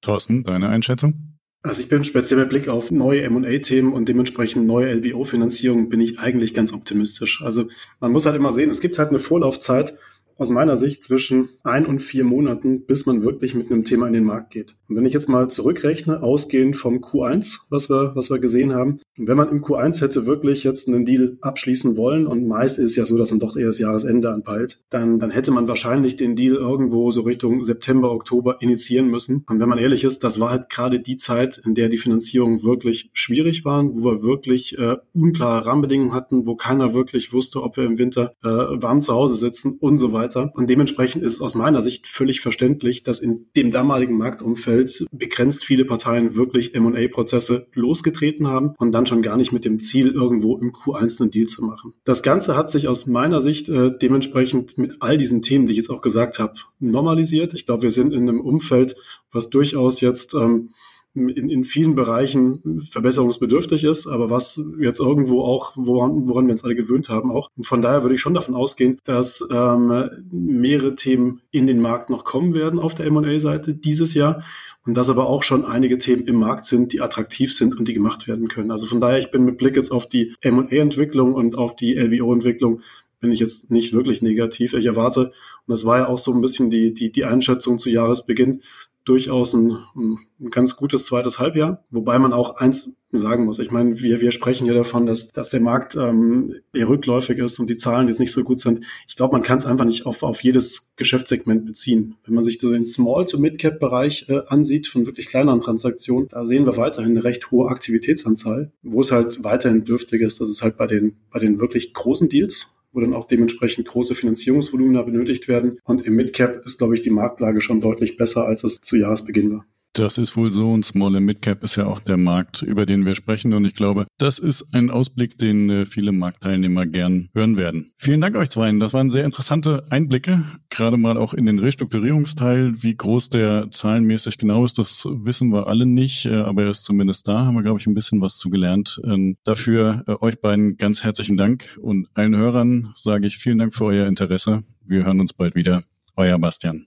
Thorsten, 0.00 0.44
deine 0.44 0.68
Einschätzung? 0.68 1.38
Also 1.64 1.80
ich 1.80 1.88
bin 1.88 2.02
speziell 2.02 2.40
mit 2.40 2.50
Blick 2.50 2.68
auf 2.68 2.90
neue 2.90 3.22
M&A-Themen 3.22 3.92
und 3.92 4.08
dementsprechend 4.08 4.66
neue 4.66 4.92
LBO-Finanzierung 4.94 5.88
bin 5.88 6.00
ich 6.00 6.18
eigentlich 6.18 6.54
ganz 6.54 6.72
optimistisch. 6.72 7.40
Also 7.42 7.68
man 8.00 8.10
muss 8.10 8.26
halt 8.26 8.34
immer 8.34 8.50
sehen, 8.50 8.68
es 8.68 8.80
gibt 8.80 8.98
halt 8.98 9.10
eine 9.10 9.20
Vorlaufzeit 9.20 9.96
aus 10.42 10.50
meiner 10.50 10.76
Sicht 10.76 11.04
zwischen 11.04 11.50
ein 11.62 11.86
und 11.86 12.00
vier 12.00 12.24
Monaten, 12.24 12.84
bis 12.84 13.06
man 13.06 13.22
wirklich 13.22 13.54
mit 13.54 13.70
einem 13.70 13.84
Thema 13.84 14.08
in 14.08 14.12
den 14.12 14.24
Markt 14.24 14.50
geht. 14.50 14.74
Und 14.88 14.96
wenn 14.96 15.06
ich 15.06 15.14
jetzt 15.14 15.28
mal 15.28 15.48
zurückrechne, 15.48 16.20
ausgehend 16.20 16.76
vom 16.76 16.96
Q1, 16.98 17.60
was 17.70 17.88
wir, 17.88 18.12
was 18.16 18.28
wir 18.28 18.40
gesehen 18.40 18.74
haben, 18.74 18.98
wenn 19.16 19.36
man 19.36 19.50
im 19.50 19.62
Q1 19.62 20.00
hätte 20.00 20.26
wirklich 20.26 20.64
jetzt 20.64 20.88
einen 20.88 21.04
Deal 21.04 21.38
abschließen 21.40 21.96
wollen, 21.96 22.26
und 22.26 22.48
meist 22.48 22.78
ist 22.78 22.90
es 22.90 22.96
ja 22.96 23.06
so, 23.06 23.16
dass 23.16 23.30
man 23.30 23.38
doch 23.38 23.56
eher 23.56 23.66
das 23.66 23.78
Jahresende 23.78 24.30
anpeilt, 24.30 24.82
dann, 24.90 25.20
dann 25.20 25.30
hätte 25.30 25.52
man 25.52 25.68
wahrscheinlich 25.68 26.16
den 26.16 26.34
Deal 26.34 26.56
irgendwo 26.56 27.12
so 27.12 27.20
Richtung 27.20 27.62
September, 27.62 28.10
Oktober 28.10 28.56
initiieren 28.60 29.06
müssen. 29.06 29.44
Und 29.48 29.60
wenn 29.60 29.68
man 29.68 29.78
ehrlich 29.78 30.02
ist, 30.02 30.24
das 30.24 30.40
war 30.40 30.50
halt 30.50 30.70
gerade 30.70 30.98
die 30.98 31.16
Zeit, 31.16 31.62
in 31.64 31.74
der 31.74 31.88
die 31.88 31.98
Finanzierung 31.98 32.64
wirklich 32.64 33.10
schwierig 33.12 33.64
waren, 33.64 33.94
wo 33.94 34.04
wir 34.10 34.22
wirklich 34.22 34.76
äh, 34.76 34.96
unklare 35.14 35.66
Rahmenbedingungen 35.66 36.12
hatten, 36.12 36.46
wo 36.46 36.56
keiner 36.56 36.94
wirklich 36.94 37.32
wusste, 37.32 37.62
ob 37.62 37.76
wir 37.76 37.84
im 37.84 37.98
Winter 37.98 38.34
äh, 38.42 38.48
warm 38.48 39.02
zu 39.02 39.14
Hause 39.14 39.36
sitzen 39.36 39.76
und 39.78 39.98
so 39.98 40.12
weiter 40.12 40.31
weiter. 40.34 40.52
Und 40.54 40.68
dementsprechend 40.68 41.22
ist 41.22 41.34
es 41.34 41.40
aus 41.40 41.54
meiner 41.54 41.82
Sicht 41.82 42.06
völlig 42.06 42.40
verständlich, 42.40 43.02
dass 43.02 43.20
in 43.20 43.46
dem 43.56 43.70
damaligen 43.70 44.16
Marktumfeld 44.16 45.06
begrenzt 45.12 45.64
viele 45.64 45.84
Parteien 45.84 46.36
wirklich 46.36 46.74
M&A-Prozesse 46.74 47.68
losgetreten 47.74 48.48
haben 48.48 48.74
und 48.78 48.92
dann 48.92 49.06
schon 49.06 49.22
gar 49.22 49.36
nicht 49.36 49.52
mit 49.52 49.64
dem 49.64 49.80
Ziel, 49.80 50.10
irgendwo 50.10 50.56
im 50.58 50.72
Q1 50.72 51.20
einen 51.20 51.30
Deal 51.30 51.46
zu 51.46 51.64
machen. 51.64 51.94
Das 52.04 52.22
Ganze 52.22 52.56
hat 52.56 52.70
sich 52.70 52.88
aus 52.88 53.06
meiner 53.06 53.40
Sicht 53.40 53.68
äh, 53.68 53.90
dementsprechend 53.96 54.78
mit 54.78 54.96
all 55.00 55.18
diesen 55.18 55.42
Themen, 55.42 55.66
die 55.66 55.72
ich 55.72 55.78
jetzt 55.78 55.90
auch 55.90 56.02
gesagt 56.02 56.38
habe, 56.38 56.54
normalisiert. 56.80 57.54
Ich 57.54 57.66
glaube, 57.66 57.82
wir 57.82 57.90
sind 57.90 58.12
in 58.12 58.28
einem 58.28 58.40
Umfeld, 58.40 58.96
was 59.30 59.50
durchaus 59.50 60.00
jetzt 60.00 60.34
ähm, 60.34 60.70
in, 61.14 61.50
in 61.50 61.64
vielen 61.64 61.94
Bereichen 61.94 62.80
verbesserungsbedürftig 62.90 63.84
ist, 63.84 64.06
aber 64.06 64.30
was 64.30 64.62
jetzt 64.80 65.00
irgendwo 65.00 65.42
auch, 65.42 65.72
woran, 65.76 66.26
woran 66.26 66.46
wir 66.46 66.52
uns 66.52 66.64
alle 66.64 66.74
gewöhnt 66.74 67.08
haben 67.08 67.30
auch. 67.30 67.50
Und 67.56 67.66
von 67.66 67.82
daher 67.82 68.02
würde 68.02 68.14
ich 68.14 68.20
schon 68.20 68.34
davon 68.34 68.54
ausgehen, 68.54 68.98
dass 69.04 69.46
ähm, 69.50 70.08
mehrere 70.30 70.94
Themen 70.94 71.42
in 71.50 71.66
den 71.66 71.80
Markt 71.80 72.10
noch 72.10 72.24
kommen 72.24 72.54
werden 72.54 72.78
auf 72.78 72.94
der 72.94 73.06
M&A-Seite 73.06 73.74
dieses 73.74 74.14
Jahr 74.14 74.42
und 74.86 74.94
dass 74.94 75.10
aber 75.10 75.28
auch 75.28 75.42
schon 75.42 75.64
einige 75.64 75.98
Themen 75.98 76.26
im 76.26 76.36
Markt 76.36 76.64
sind, 76.64 76.92
die 76.92 77.00
attraktiv 77.00 77.54
sind 77.54 77.78
und 77.78 77.88
die 77.88 77.94
gemacht 77.94 78.26
werden 78.26 78.48
können. 78.48 78.70
Also 78.70 78.86
von 78.86 79.00
daher, 79.00 79.18
ich 79.18 79.30
bin 79.30 79.44
mit 79.44 79.58
Blick 79.58 79.76
jetzt 79.76 79.92
auf 79.92 80.08
die 80.08 80.34
M&A-Entwicklung 80.40 81.34
und 81.34 81.56
auf 81.56 81.76
die 81.76 81.94
LBO-Entwicklung 81.94 82.80
bin 83.20 83.30
ich 83.30 83.38
jetzt 83.38 83.70
nicht 83.70 83.92
wirklich 83.92 84.20
negativ. 84.20 84.74
Ich 84.74 84.86
erwarte, 84.86 85.26
und 85.26 85.32
das 85.68 85.84
war 85.84 85.98
ja 85.98 86.08
auch 86.08 86.18
so 86.18 86.34
ein 86.34 86.40
bisschen 86.40 86.70
die, 86.70 86.92
die, 86.92 87.12
die 87.12 87.24
Einschätzung 87.24 87.78
zu 87.78 87.88
Jahresbeginn, 87.88 88.62
durchaus 89.04 89.54
ein, 89.54 89.78
ein 89.96 90.50
ganz 90.50 90.76
gutes 90.76 91.04
zweites 91.04 91.38
Halbjahr, 91.38 91.84
wobei 91.90 92.18
man 92.18 92.32
auch 92.32 92.56
eins 92.56 92.96
sagen 93.10 93.44
muss. 93.44 93.58
Ich 93.58 93.70
meine, 93.70 94.00
wir, 94.00 94.20
wir 94.20 94.32
sprechen 94.32 94.64
hier 94.64 94.74
davon, 94.74 95.06
dass, 95.06 95.28
dass 95.28 95.50
der 95.50 95.60
Markt 95.60 95.96
ähm, 95.96 96.54
eher 96.72 96.88
rückläufig 96.88 97.38
ist 97.38 97.58
und 97.58 97.68
die 97.68 97.76
Zahlen 97.76 98.08
jetzt 98.08 98.20
nicht 98.20 98.32
so 98.32 98.42
gut 98.42 98.58
sind. 98.58 98.84
Ich 99.06 99.16
glaube, 99.16 99.36
man 99.36 99.42
kann 99.42 99.58
es 99.58 99.66
einfach 99.66 99.84
nicht 99.84 100.06
auf, 100.06 100.22
auf 100.22 100.42
jedes 100.42 100.90
Geschäftssegment 100.96 101.66
beziehen. 101.66 102.16
Wenn 102.24 102.34
man 102.34 102.44
sich 102.44 102.58
so 102.58 102.70
den 102.70 102.86
Small- 102.86 103.26
to 103.26 103.38
Mid-Cap-Bereich 103.38 104.26
äh, 104.28 104.40
ansieht 104.46 104.88
von 104.88 105.04
wirklich 105.04 105.26
kleineren 105.26 105.60
Transaktionen, 105.60 106.28
da 106.28 106.46
sehen 106.46 106.64
wir 106.64 106.76
weiterhin 106.76 107.10
eine 107.12 107.24
recht 107.24 107.50
hohe 107.50 107.68
Aktivitätsanzahl. 107.68 108.72
Wo 108.82 109.00
es 109.00 109.12
halt 109.12 109.44
weiterhin 109.44 109.84
dürftig 109.84 110.22
ist, 110.22 110.40
das 110.40 110.48
ist 110.48 110.62
halt 110.62 110.76
bei 110.76 110.86
den, 110.86 111.16
bei 111.30 111.38
den 111.38 111.60
wirklich 111.60 111.92
großen 111.92 112.30
Deals, 112.30 112.78
wo 112.92 113.00
dann 113.00 113.14
auch 113.14 113.26
dementsprechend 113.26 113.88
große 113.88 114.14
Finanzierungsvolumina 114.14 115.02
benötigt 115.02 115.48
werden. 115.48 115.78
Und 115.84 116.06
im 116.06 116.14
Midcap 116.14 116.64
ist, 116.64 116.78
glaube 116.78 116.94
ich, 116.94 117.02
die 117.02 117.10
Marktlage 117.10 117.60
schon 117.60 117.80
deutlich 117.80 118.16
besser, 118.16 118.46
als 118.46 118.64
es 118.64 118.80
zu 118.80 118.96
Jahresbeginn 118.96 119.52
war. 119.52 119.66
Das 119.94 120.16
ist 120.16 120.38
wohl 120.38 120.50
so 120.50 120.72
und 120.72 120.86
Small 120.86 121.16
and 121.16 121.26
Midcap 121.26 121.62
ist 121.62 121.76
ja 121.76 121.84
auch 121.86 122.00
der 122.00 122.16
Markt, 122.16 122.62
über 122.62 122.86
den 122.86 123.04
wir 123.04 123.14
sprechen 123.14 123.52
und 123.52 123.66
ich 123.66 123.74
glaube, 123.74 124.06
das 124.16 124.38
ist 124.38 124.74
ein 124.74 124.90
Ausblick, 124.90 125.36
den 125.36 125.68
äh, 125.68 125.84
viele 125.84 126.12
Marktteilnehmer 126.12 126.86
gern 126.86 127.28
hören 127.34 127.58
werden. 127.58 127.92
Vielen 127.98 128.22
Dank 128.22 128.34
euch 128.36 128.48
zwei. 128.48 128.72
Das 128.72 128.94
waren 128.94 129.10
sehr 129.10 129.24
interessante 129.24 129.84
Einblicke, 129.90 130.44
gerade 130.70 130.96
mal 130.96 131.18
auch 131.18 131.34
in 131.34 131.44
den 131.44 131.58
Restrukturierungsteil. 131.58 132.82
Wie 132.82 132.96
groß 132.96 133.28
der 133.28 133.70
zahlenmäßig 133.70 134.38
genau 134.38 134.64
ist, 134.64 134.78
das 134.78 135.06
wissen 135.06 135.52
wir 135.52 135.66
alle 135.66 135.84
nicht, 135.84 136.24
äh, 136.24 136.36
aber 136.36 136.62
er 136.62 136.70
ist 136.70 136.84
zumindest 136.84 137.28
da, 137.28 137.44
haben 137.44 137.54
wir, 137.54 137.62
glaube 137.62 137.78
ich, 137.78 137.86
ein 137.86 137.94
bisschen 137.94 138.22
was 138.22 138.38
zu 138.38 138.48
gelernt. 138.48 138.98
Ähm, 139.04 139.36
dafür 139.44 140.04
äh, 140.06 140.14
euch 140.20 140.40
beiden 140.40 140.78
ganz 140.78 141.04
herzlichen 141.04 141.36
Dank 141.36 141.78
und 141.82 142.08
allen 142.14 142.34
Hörern 142.34 142.94
sage 142.96 143.26
ich 143.26 143.36
vielen 143.36 143.58
Dank 143.58 143.74
für 143.74 143.84
euer 143.84 144.06
Interesse. 144.06 144.62
Wir 144.86 145.04
hören 145.04 145.20
uns 145.20 145.34
bald 145.34 145.54
wieder. 145.54 145.82
Euer 146.16 146.38
Bastian. 146.38 146.86